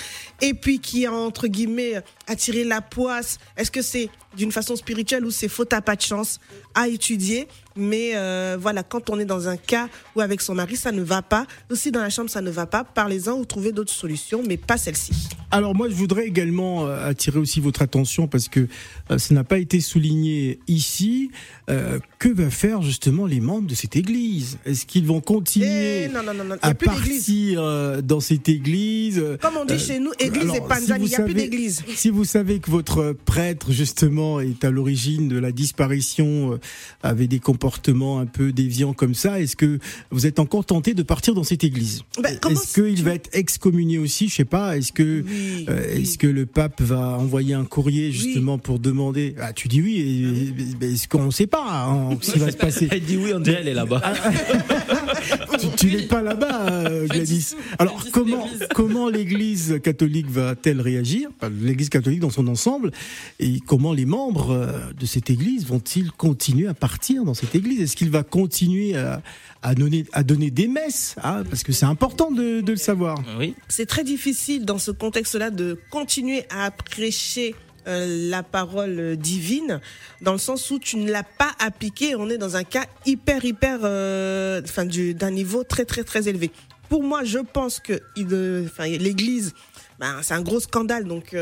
et 0.41 0.55
puis 0.55 0.81
qui 0.81 1.07
a 1.07 1.13
entre 1.13 1.47
guillemets 1.47 2.03
attiré 2.27 2.65
la 2.65 2.81
poisse. 2.81 3.39
Est-ce 3.57 3.71
que 3.71 3.83
c'est 3.83 4.11
d'une 4.37 4.53
façon 4.53 4.77
spirituelle 4.77 5.25
ou 5.25 5.31
c'est 5.31 5.49
faute 5.49 5.73
à 5.73 5.81
pas 5.81 5.97
de 5.97 6.03
chance 6.03 6.41
à 6.75 6.89
étudier 6.89 7.49
Mais 7.77 8.13
euh, 8.15 8.57
voilà, 8.61 8.83
quand 8.83 9.11
on 9.11 9.19
est 9.19 9.25
dans 9.25 9.49
un 9.49 9.57
cas 9.57 9.89
où 10.15 10.21
avec 10.21 10.41
son 10.41 10.55
mari 10.55 10.77
ça 10.77 10.93
ne 10.93 11.03
va 11.03 11.23
pas, 11.23 11.47
aussi 11.71 11.91
dans 11.91 12.01
la 12.01 12.11
chambre 12.11 12.31
ça 12.31 12.41
ne 12.41 12.51
va 12.51 12.67
pas, 12.67 12.85
parlez-en 12.85 13.39
ou 13.39 13.45
trouvez 13.45 13.73
d'autres 13.73 13.93
solutions, 13.93 14.43
mais 14.47 14.57
pas 14.57 14.77
celle-ci. 14.77 15.13
Alors 15.51 15.75
moi 15.75 15.89
je 15.91 15.95
voudrais 15.95 16.27
également 16.27 16.87
euh, 16.87 17.09
attirer 17.09 17.39
aussi 17.39 17.61
votre 17.61 17.83
attention 17.83 18.27
parce 18.27 18.49
que 18.49 18.69
euh, 19.11 19.19
ça 19.19 19.35
n'a 19.35 19.45
pas 19.45 19.59
été 19.59 19.81
souligné 19.81 20.61
ici. 20.67 21.31
Euh, 21.71 21.99
que 22.19 22.29
va 22.29 22.51
faire 22.51 22.83
justement 22.83 23.27
les 23.27 23.41
membres 23.41 23.69
de 23.69 23.75
cette 23.75 23.97
église? 23.97 24.59
Est-ce 24.65 24.87
qu'ils 24.87 25.07
vont 25.07 25.21
continuer 25.21 26.05
Eh, 26.05 26.09
non, 26.09 26.23
non, 26.23 26.33
non, 26.33 26.57
à 26.63 26.75
partir 26.75 28.03
dans 28.03 28.21
cette 28.21 28.49
église? 28.49 29.23
Comme 29.41 29.57
on 29.57 29.65
dit 29.65 29.79
chez 29.79 29.99
nous, 29.99 30.13
église 30.19 30.55
et 30.55 30.61
panzani, 30.61 31.07
si 31.09 31.15
il 31.15 31.17
n'y 31.17 31.23
a 31.23 31.25
plus 31.25 31.35
d'église. 31.35 31.85
Si 31.95 32.11
vous 32.11 32.25
savez 32.25 32.59
que 32.61 32.71
votre 32.71 33.13
prêtre 33.25 33.73
justement 33.73 34.22
est 34.41 34.65
à 34.65 34.71
l'origine 34.71 35.29
de 35.29 35.39
la 35.39 35.53
disparition, 35.53 36.53
euh, 36.55 36.61
avait 37.03 37.27
des 37.29 37.39
comportements 37.39 38.19
un 38.19 38.27
peu 38.27 38.53
déviants 38.53 38.93
comme 38.93 39.15
ça, 39.15 39.41
est-ce 39.41 39.57
que 39.57 39.79
vous 40.11 40.27
êtes 40.27 40.39
encore 40.39 40.65
tenté 40.65 40.95
de 40.95 41.03
partir 41.03 41.35
dans 41.35 41.45
cette 41.45 41.65
église? 41.65 42.03
Ben, 42.23 42.37
comment 42.41 42.61
Est-ce 42.61 42.81
qu'il 42.81 42.95
tu- 42.97 43.03
va 43.03 43.15
être 43.15 43.31
excommunié 43.33 43.99
aussi? 43.99 44.29
Je 44.29 44.35
sais 44.35 44.45
pas. 44.45 44.77
Est-ce 44.77 44.93
que 44.93 45.23
Oui, 45.27 45.67
euh, 45.69 45.87
oui. 45.95 46.03
est-ce 46.03 46.19
que 46.19 46.27
le 46.27 46.47
pape 46.47 46.81
va 46.83 47.19
envoyer 47.19 47.55
un 47.55 47.65
courrier 47.65 48.13
justement 48.13 48.59
pour 48.59 48.79
demander? 48.79 49.35
Ah, 49.41 49.53
tu 49.53 49.69
dis 49.69 49.81
oui. 49.83 50.53
et- 50.81 50.85
Est-ce 50.93 51.09
qu'on 51.09 51.27
ne 51.27 51.31
sait 51.31 51.47
pas 51.47 51.87
hein, 51.89 52.17
ce 52.21 52.33
qui 52.33 52.39
va 52.39 52.51
se 52.51 52.57
passer? 52.57 52.89
Elle 52.91 53.01
dit 53.03 53.17
oui, 53.17 53.33
on 53.35 53.41
dirait 53.41 53.59
elle 53.61 53.69
est 53.69 53.75
là-bas. 53.75 54.03
tu, 55.59 55.69
tu 55.77 55.87
n'es 55.97 56.03
pas 56.03 56.23
là-bas, 56.23 56.71
euh, 56.71 57.07
Gladys. 57.07 57.55
Alors 57.79 58.05
comment 58.13 58.45
l'église. 58.45 58.69
comment 58.75 59.09
l'Église 59.09 59.81
catholique 59.83 60.31
va-t-elle 60.31 60.81
réagir? 60.81 61.31
L'Église 61.61 61.89
catholique 61.89 62.21
dans 62.21 62.31
son 62.31 62.47
ensemble 62.49 62.91
et 63.39 63.61
comment 63.61 63.93
les 63.93 64.05
membres 64.05 64.51
euh, 64.51 64.93
de 64.99 65.07
cette 65.07 65.31
Église 65.31 65.67
vont-ils 65.67 66.11
continuer 66.13 66.69
à 66.69 66.75
partir 66.75 67.25
dans 67.25 67.35
cette 67.35 67.55
Église? 67.55 67.81
Est-ce 67.83 67.97
qu'il 67.97 68.11
va 68.11 68.23
continuer 68.23 68.97
à, 68.97 69.23
à 69.63 69.75
donner 69.75 70.05
à 70.13 70.23
donner 70.23 70.51
des 70.51 70.69
messes? 70.69 71.15
Hein 71.23 71.45
Parce 71.49 71.63
que 71.63 71.73
c'est 71.73 71.87
important 71.87 72.31
de, 72.31 72.61
de 72.61 72.71
le 72.71 72.77
savoir. 72.77 73.23
Oui. 73.39 73.55
c'est 73.69 73.87
très 73.87 74.05
difficile 74.05 74.65
dans 74.65 74.79
ce 74.79 74.91
contexte-là 74.91 75.51
de 75.51 75.79
continuer 75.91 76.45
à 76.51 76.71
prêcher 76.71 77.55
euh, 77.87 78.29
la 78.31 78.43
parole 78.43 79.17
divine 79.17 79.81
dans 80.21 80.33
le 80.33 80.39
sens 80.39 80.71
où 80.71 80.79
tu 80.79 80.97
ne 80.97 81.11
l'as 81.11 81.23
pas 81.25 81.51
appliquée. 81.59 82.15
On 82.17 82.29
est 82.31 82.39
dans 82.39 82.57
un 82.57 82.65
cas 82.65 82.85
hyper 83.07 83.45
hyper, 83.45 83.81
euh, 83.85 84.61
enfin 84.65 84.85
du- 84.85 85.15
d'un 85.15 85.31
niveau 85.31 85.65
très 85.65 85.85
très 85.85 86.05
très 86.05 86.29
élevé. 86.29 86.51
Pour 86.89 87.03
moi, 87.03 87.25
je 87.25 87.39
pense 87.39 87.81
que 87.81 88.01
euh, 88.19 88.69
l'Église, 88.99 89.53
ben, 89.99 90.19
c'est 90.23 90.35
un 90.35 90.43
gros 90.43 90.61
scandale, 90.61 91.05
donc. 91.05 91.35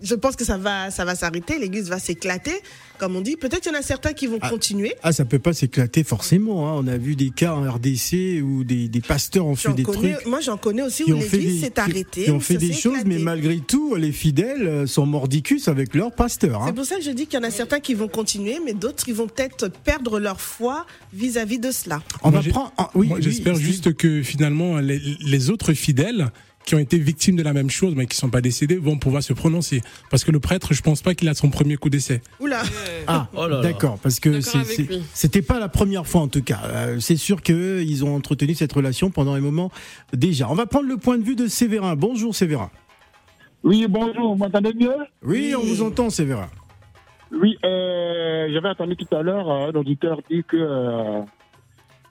je 0.00 0.14
pense 0.14 0.36
que 0.36 0.44
ça 0.44 0.56
va, 0.56 0.90
ça 0.92 1.04
va 1.04 1.14
s'arrêter. 1.16 1.58
L'Église 1.58 1.88
va 1.88 1.98
s'éclater, 1.98 2.62
comme 2.98 3.16
on 3.16 3.20
dit. 3.20 3.36
Peut-être 3.36 3.60
qu'il 3.62 3.72
y 3.72 3.76
en 3.76 3.78
a 3.78 3.82
certains 3.82 4.12
qui 4.12 4.26
vont 4.26 4.38
Ah. 4.40 4.50
continuer. 4.50 4.94
Ah, 5.02 5.12
ça 5.12 5.24
peut 5.24 5.38
pas 5.38 5.52
s'éclater 5.52 6.04
forcément. 6.04 6.68
Hein. 6.68 6.80
On 6.82 6.86
a 6.88 6.96
vu 6.96 7.16
des 7.16 7.30
cas 7.30 7.54
en 7.54 7.62
RDC 7.70 8.42
où 8.42 8.64
des, 8.64 8.88
des 8.88 9.00
pasteurs 9.00 9.46
ont 9.46 9.56
fait 9.56 9.72
des 9.72 9.82
connais- 9.82 10.14
trucs. 10.14 10.26
moi, 10.26 10.40
j'en 10.40 10.56
connais 10.56 10.82
aussi 10.82 11.04
où 11.04 11.16
ont 11.16 11.20
fait 11.20 11.36
l'Église 11.38 11.60
des, 11.60 11.66
s'est 11.66 11.78
arrêtée. 11.80 12.24
qui 12.24 12.30
ont 12.30 12.40
fait 12.40 12.56
des 12.56 12.72
choses, 12.72 13.04
mais 13.06 13.18
malgré 13.18 13.58
tout, 13.60 13.94
les 13.94 14.12
fidèles 14.12 14.66
euh, 14.66 14.86
sont 14.86 15.06
mordicus 15.06 15.68
avec 15.68 15.94
leur 15.94 16.12
pasteur. 16.12 16.62
hein. 16.62 16.66
C'est 16.68 16.74
pour 16.74 16.84
ça 16.84 16.96
que 16.96 17.02
je 17.02 17.10
dis 17.10 17.26
qu'il 17.26 17.38
y 17.38 17.42
en 17.42 17.46
a 17.46 17.50
certains 17.50 17.80
qui 17.80 17.94
vont 17.94 18.08
continuer, 18.08 18.58
mais 18.64 18.74
d'autres 18.74 19.04
qui 19.04 19.12
vont 19.12 19.26
peut-être 19.28 19.68
perdre 19.84 20.18
leur 20.18 20.40
foi 20.40 20.86
vis-à-vis 21.12 21.58
de 21.58 21.70
cela. 21.70 22.02
On 22.22 22.30
Moi, 22.30 22.40
va 22.40 22.50
prendre. 22.50 22.72
ah, 22.78 22.90
oui, 22.94 23.08
j'espère 23.20 23.54
juste 23.56 23.94
que 23.94 24.22
finalement, 24.22 24.78
les, 24.78 24.98
les 25.20 25.50
autres 25.50 25.72
fidèles, 25.72 26.30
qui 26.64 26.74
ont 26.74 26.78
été 26.78 26.98
victimes 26.98 27.36
de 27.36 27.42
la 27.42 27.52
même 27.54 27.70
chose, 27.70 27.94
mais 27.96 28.06
qui 28.06 28.16
sont 28.16 28.28
pas 28.28 28.40
décédés, 28.42 28.76
vont 28.76 28.98
pouvoir 28.98 29.22
se 29.22 29.32
prononcer. 29.32 29.80
Parce 30.10 30.22
que 30.24 30.30
le 30.30 30.38
prêtre, 30.40 30.74
je 30.74 30.82
pense 30.82 31.00
pas 31.00 31.14
qu'il 31.14 31.28
a 31.28 31.34
son 31.34 31.48
premier 31.48 31.76
coup 31.76 31.88
d'essai. 31.88 32.20
Oula. 32.40 32.62
Ah, 33.06 33.28
Oh 33.34 33.46
là 33.48 33.56
là. 33.56 33.60
d'accord, 33.62 33.98
parce 34.02 34.20
que 34.20 34.40
c'était 35.14 35.42
pas 35.42 35.58
la 35.58 35.68
première 35.68 36.06
fois 36.06 36.20
en 36.20 36.28
tout 36.28 36.42
cas. 36.42 36.60
Euh, 36.66 37.00
c'est 37.00 37.16
sûr 37.16 37.42
qu'ils 37.42 38.04
ont 38.04 38.14
entretenu 38.14 38.54
cette 38.54 38.72
relation 38.72 39.10
pendant 39.10 39.32
un 39.34 39.40
moment 39.40 39.70
déjà. 40.12 40.50
On 40.50 40.54
va 40.54 40.66
prendre 40.66 40.88
le 40.88 40.98
point 40.98 41.16
de 41.16 41.24
vue 41.24 41.36
de 41.36 41.46
Séverin. 41.46 41.96
Bonjour 41.96 42.34
Séverin. 42.34 42.70
Oui, 43.64 43.86
bonjour, 43.88 44.34
vous 44.34 44.38
m'entendez 44.44 44.72
mieux? 44.74 44.94
Oui, 45.22 45.54
on 45.56 45.62
vous 45.64 45.82
entend 45.82 46.10
Séverin. 46.10 46.48
Oui, 47.32 47.56
euh, 47.64 48.48
j'avais 48.52 48.68
entendu 48.68 48.96
tout 48.96 49.14
à 49.14 49.22
l'heure 49.22 49.50
euh, 49.50 49.70
un 49.70 49.74
auditeur 49.74 50.20
dire 50.30 50.42
que 50.46 50.56
euh, 50.56 51.20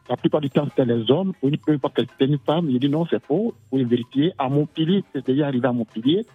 la 0.09 0.17
plupart 0.17 0.41
du 0.41 0.49
temps 0.49 0.65
c'était 0.65 0.85
les 0.85 1.09
hommes, 1.11 1.33
ou 1.41 1.49
ne 1.49 1.57
peut 1.57 1.77
pas 1.77 1.89
que 1.89 2.01
c'était 2.01 2.31
une 2.31 2.39
femme. 2.39 2.69
Il 2.69 2.79
dit 2.79 2.89
non, 2.89 3.05
c'est 3.09 3.23
faux, 3.23 3.53
vous 3.71 3.85
vérifier. 3.85 4.33
À 4.37 4.49
Montpellier, 4.49 5.03
c'est 5.13 5.25
déjà 5.25 5.47
arrivé 5.47 5.67
à 5.67 5.71
Montpellier. 5.71 6.25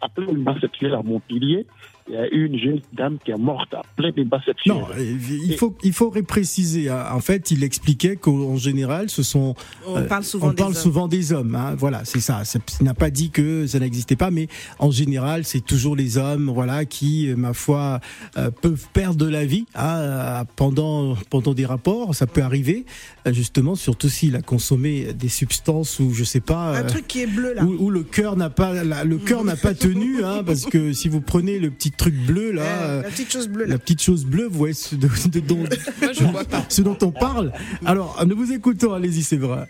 Après 0.00 0.24
une 0.24 0.42
base 0.42 0.60
sexuelle 0.60 0.94
à 0.94 1.02
Montpellier, 1.02 1.66
il 2.10 2.14
y 2.14 2.18
a 2.18 2.28
une 2.32 2.58
jeune 2.58 2.80
dame 2.92 3.18
qui 3.24 3.30
est 3.30 3.36
morte 3.36 3.72
à 3.74 3.82
plein 3.96 4.10
de. 4.10 4.24
Non, 4.66 4.86
euh, 4.96 5.16
il 5.46 5.56
faut, 5.56 5.76
il 5.82 5.92
faut 5.92 6.10
préciser. 6.10 6.88
hein. 6.88 7.04
En 7.12 7.20
fait, 7.20 7.50
il 7.50 7.62
expliquait 7.64 8.16
qu'en 8.16 8.56
général, 8.56 9.08
ce 9.10 9.22
sont. 9.22 9.54
On 9.86 9.96
euh, 9.98 10.02
parle 10.06 10.24
souvent 10.24 10.48
on 10.48 10.50
des 10.50 10.56
parle 10.56 10.70
hommes. 10.72 10.76
souvent 10.76 11.08
des 11.08 11.32
hommes. 11.32 11.54
hein. 11.54 11.74
Voilà, 11.78 12.04
c'est 12.04 12.20
ça. 12.20 12.44
Ça 12.44 12.58
il 12.80 12.84
n'a 12.84 12.94
pas 12.94 13.10
dit 13.10 13.30
que 13.30 13.66
ça 13.66 13.78
n'existait 13.78 14.16
pas, 14.16 14.30
mais 14.30 14.48
en 14.78 14.90
général, 14.90 15.44
c'est 15.44 15.60
toujours 15.64 15.94
les 15.96 16.18
hommes, 16.18 16.50
voilà, 16.52 16.84
qui, 16.84 17.28
euh, 17.28 17.36
ma 17.36 17.52
foi, 17.52 18.00
euh, 18.36 18.50
peuvent 18.50 18.86
perdre 18.92 19.16
de 19.24 19.28
la 19.28 19.44
vie 19.44 19.66
hein, 19.74 20.44
pendant 20.56 21.14
pendant 21.30 21.54
des 21.54 21.66
rapports. 21.66 22.14
Ça 22.14 22.26
peut 22.26 22.42
arriver, 22.42 22.84
justement, 23.26 23.74
surtout 23.74 24.08
s'il 24.08 24.36
a 24.36 24.42
consommé 24.42 25.12
des 25.12 25.28
substances 25.28 25.98
ou 26.00 26.12
je 26.12 26.24
sais 26.24 26.40
pas. 26.40 26.76
Un 26.78 26.84
euh, 26.84 26.88
truc 26.88 27.06
qui 27.06 27.22
est 27.22 27.26
bleu 27.26 27.54
là. 27.54 27.64
où, 27.64 27.86
où 27.86 27.90
le 27.90 28.02
cœur 28.02 28.36
n'a 28.36 28.50
pas 28.50 28.82
la- 28.84 29.04
le 29.04 29.18
cœur 29.18 29.44
n'a 29.44 29.56
pas 29.56 29.74
tenu 29.74 30.24
hein, 30.24 30.42
parce 30.44 30.66
que 30.66 30.92
si 30.92 31.08
vous 31.08 31.20
prenez 31.20 31.58
le 31.58 31.70
petit 31.70 31.90
truc 32.00 32.14
bleu 32.30 32.52
là 32.52 32.62
euh, 32.62 33.02
la 33.02 33.08
petite 33.10 33.30
chose 33.32 33.48
bleue 33.48 33.64
là. 33.64 33.70
la 33.74 33.78
petite 33.78 34.02
chose 34.02 34.24
bleue 34.24 34.46
vous 34.50 34.58
voyez 34.58 34.74
ce, 34.74 34.94
de- 34.94 35.08
de- 35.34 35.40
dont, 35.40 35.58
Moi, 36.00 36.12
je 36.18 36.24
vois 36.24 36.44
pas. 36.44 36.62
ce 36.68 36.80
dont 36.82 36.96
on 37.02 37.10
parle 37.12 37.52
alors 37.84 38.18
nous 38.26 38.36
vous 38.36 38.52
écoutons 38.52 38.92
allez-y 38.94 39.22
c'est 39.22 39.36
vrai 39.46 39.66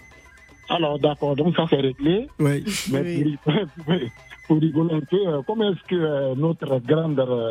Alors 0.77 0.99
d'accord, 1.01 1.35
donc 1.37 1.57
ça 1.57 1.64
c'est 1.71 1.81
réglé. 1.88 2.29
ouais. 2.38 2.62
Mais 2.93 3.25
pour, 3.45 3.53
pour 4.47 4.57
rigoler 4.61 4.95
un 4.95 5.01
peu, 5.12 5.16
euh, 5.27 5.40
comment 5.47 5.73
est-ce 5.73 5.85
que 5.90 5.97
euh, 5.97 6.35
notre 6.37 6.79
grande 6.90 7.19
euh, 7.21 7.51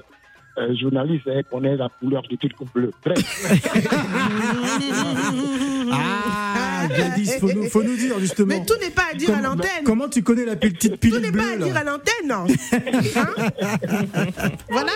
journaliste 0.82 1.28
elle 1.28 1.44
connaît 1.54 1.76
la 1.76 1.89
couleur 2.00 2.22
du 2.32 2.38
truc 2.38 2.54
bleu? 2.74 2.92
Bref, 3.04 3.20
ah 5.92 6.49
Gladys 6.95 7.32
faut 7.39 7.52
nous, 7.54 7.63
faut 7.69 7.84
nous 7.84 7.95
dire 7.95 8.19
justement 8.19 8.47
Mais 8.60 8.65
tout 8.65 8.73
n'est 8.82 8.89
pas 8.91 9.04
à 9.12 9.15
dire 9.15 9.36
à 9.36 9.41
l'antenne. 9.41 9.84
comment 9.86 10.08
tu 10.10 10.23
connais 10.23 10.45
la 10.45 10.56
petite 10.56 10.93
Tout 10.93 10.97
pilule 10.97 11.21
n'est 11.21 11.32
pas 11.32 11.54
à 11.54 11.58
dire 11.58 11.78
à 11.78 11.84
l'antenne, 11.84 12.28
non. 12.28 12.45
Hein 13.15 14.30
voilà. 14.69 14.91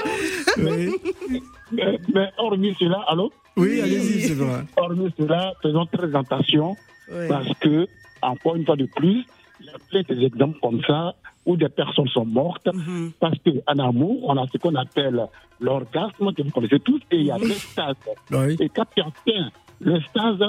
Mais, 0.58 2.00
mais 2.14 2.30
hormis 2.38 2.76
cela, 2.80 3.04
allô? 3.08 3.32
Oui 3.56 3.80
allez-y 3.82 4.22
c'est 4.28 4.34
vrai 4.34 4.62
Hormis 4.78 5.12
cela, 5.18 5.54
faisons 5.62 5.86
très 5.88 6.14
attention 6.16 6.76
Ouais. 7.12 7.28
parce 7.28 7.50
que, 7.60 7.86
encore 8.22 8.56
une 8.56 8.66
fois 8.66 8.78
de 8.78 8.86
plus, 8.96 9.26
il 9.60 9.66
y 9.66 9.70
a 9.70 9.74
plein 9.90 10.02
d'exemples 10.16 10.58
comme 10.62 10.82
ça 10.88 11.14
où 11.46 11.58
des 11.58 11.68
personnes 11.68 12.08
sont 12.08 12.26
mortes 12.26 12.68
Mhm. 12.74 13.12
parce 13.20 13.36
qu'en 13.46 13.78
amour, 13.80 14.24
on 14.24 14.38
a 14.42 14.46
ce 14.52 14.58
qu'on 14.58 14.74
appelle 14.76 15.22
l'orgasme, 15.60 16.34
que 16.34 16.42
vous 16.44 16.50
connaissez 16.52 16.80
tous, 16.80 17.02
et 17.12 17.18
il 17.18 17.26
y 17.26 17.32
a 17.32 17.38
des 17.38 17.54
stades. 17.54 17.98
oui. 18.32 18.56
Et 18.62 18.70
quand 18.70 18.86
tu 18.96 19.02
atteins 19.02 19.50
le 19.82 20.00
stade, 20.10 20.44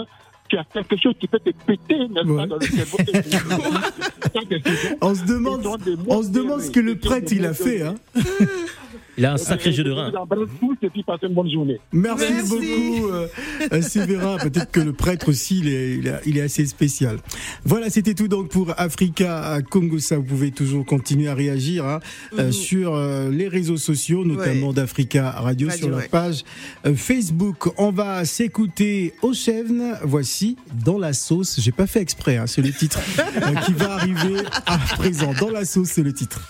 tu 0.49 0.57
as 0.59 0.65
quelque 0.65 0.97
chose 0.97 1.15
qui 1.19 1.27
peut 1.27 1.39
te 1.39 1.51
péter, 1.51 1.97
n'est-ce 2.09 2.27
Ouais. 2.27 2.37
pas, 2.37 2.47
dans 2.47 2.57
le 2.57 2.67
cerveau. 2.67 2.99
On 5.01 5.15
se 5.15 5.25
demande 5.25 5.67
on 6.09 6.23
se 6.23 6.29
demande 6.29 6.61
ce 6.61 6.71
que 6.71 6.81
le 6.81 6.97
prêtre 6.97 7.33
il 7.33 7.47
a 7.47 7.55
fait 7.55 7.83
hein. 7.83 7.95
Il 9.19 9.25
a 9.27 9.33
un 9.35 9.37
sacré 9.37 9.73
jeu 9.73 9.85
de 9.85 9.91
rein. 9.91 10.11
vous 10.11 10.17
embrasse 10.17 10.49
tous 10.61 10.77
et 10.83 10.91
puis 10.91 11.03
passez 11.03 11.27
une 11.27 11.35
bonne 11.35 11.51
journée. 11.51 11.79
Merci, 11.93 12.25
Merci. 12.33 12.49
beaucoup, 12.51 13.09
euh, 13.13 13.27
euh, 13.73 13.83
Séverin. 13.83 14.37
Peut-être 14.39 14.71
que 14.73 14.81
le 14.81 14.93
prêtre 14.93 15.29
aussi, 15.29 15.59
il 15.61 15.69
est, 15.69 15.95
il 15.99 16.07
est- 16.09 16.21
il 16.27 16.39
est 16.39 16.43
assez 16.43 16.67
spécial. 16.67 17.19
Voilà, 17.65 17.91
c'était 17.91 18.15
tout 18.15 18.29
donc 18.29 18.49
pour 18.51 18.73
Africa 18.79 19.43
à 19.45 19.63
Congo. 19.63 19.99
Ça, 19.99 20.17
vous 20.17 20.25
pouvez 20.25 20.51
toujours 20.51 20.85
continuer 20.85 21.29
à 21.29 21.35
réagir 21.35 21.87
hein, 21.87 22.01
euh, 22.39 22.51
sur 22.53 22.95
euh, 22.95 23.31
les 23.31 23.49
réseaux 23.49 23.77
sociaux, 23.77 24.25
notamment 24.25 24.69
Ouais. 24.69 24.75
d'Africa 24.75 25.31
Radio, 25.31 25.69
Radio, 25.69 25.71
sur 25.71 25.89
leur 25.91 25.99
ouais. 26.01 26.09
page 26.09 26.43
Facebook. 26.97 27.69
On 27.79 27.91
va 27.93 28.25
s'écouter 28.25 29.15
au 29.23 29.33
Chevne. 29.33 29.97
Voici 30.03 30.57
Dans 30.85 30.99
la 30.99 31.13
sauce. 31.13 31.61
J'ai 31.61 31.73
pas 31.73 31.87
fait 31.87 32.01
exprès, 32.01 32.37
hein, 32.37 32.47
c'est 32.47 32.63
le 32.63 32.73
titre 32.73 33.01
qui 33.67 33.73
va 33.73 33.93
arriver 33.95 34.41
à 34.67 34.79
présent. 34.97 35.33
Dans 35.41 35.51
la 35.51 35.65
sauce, 35.65 35.89
c'est 35.89 36.03
le 36.03 36.13
titre. 36.13 36.41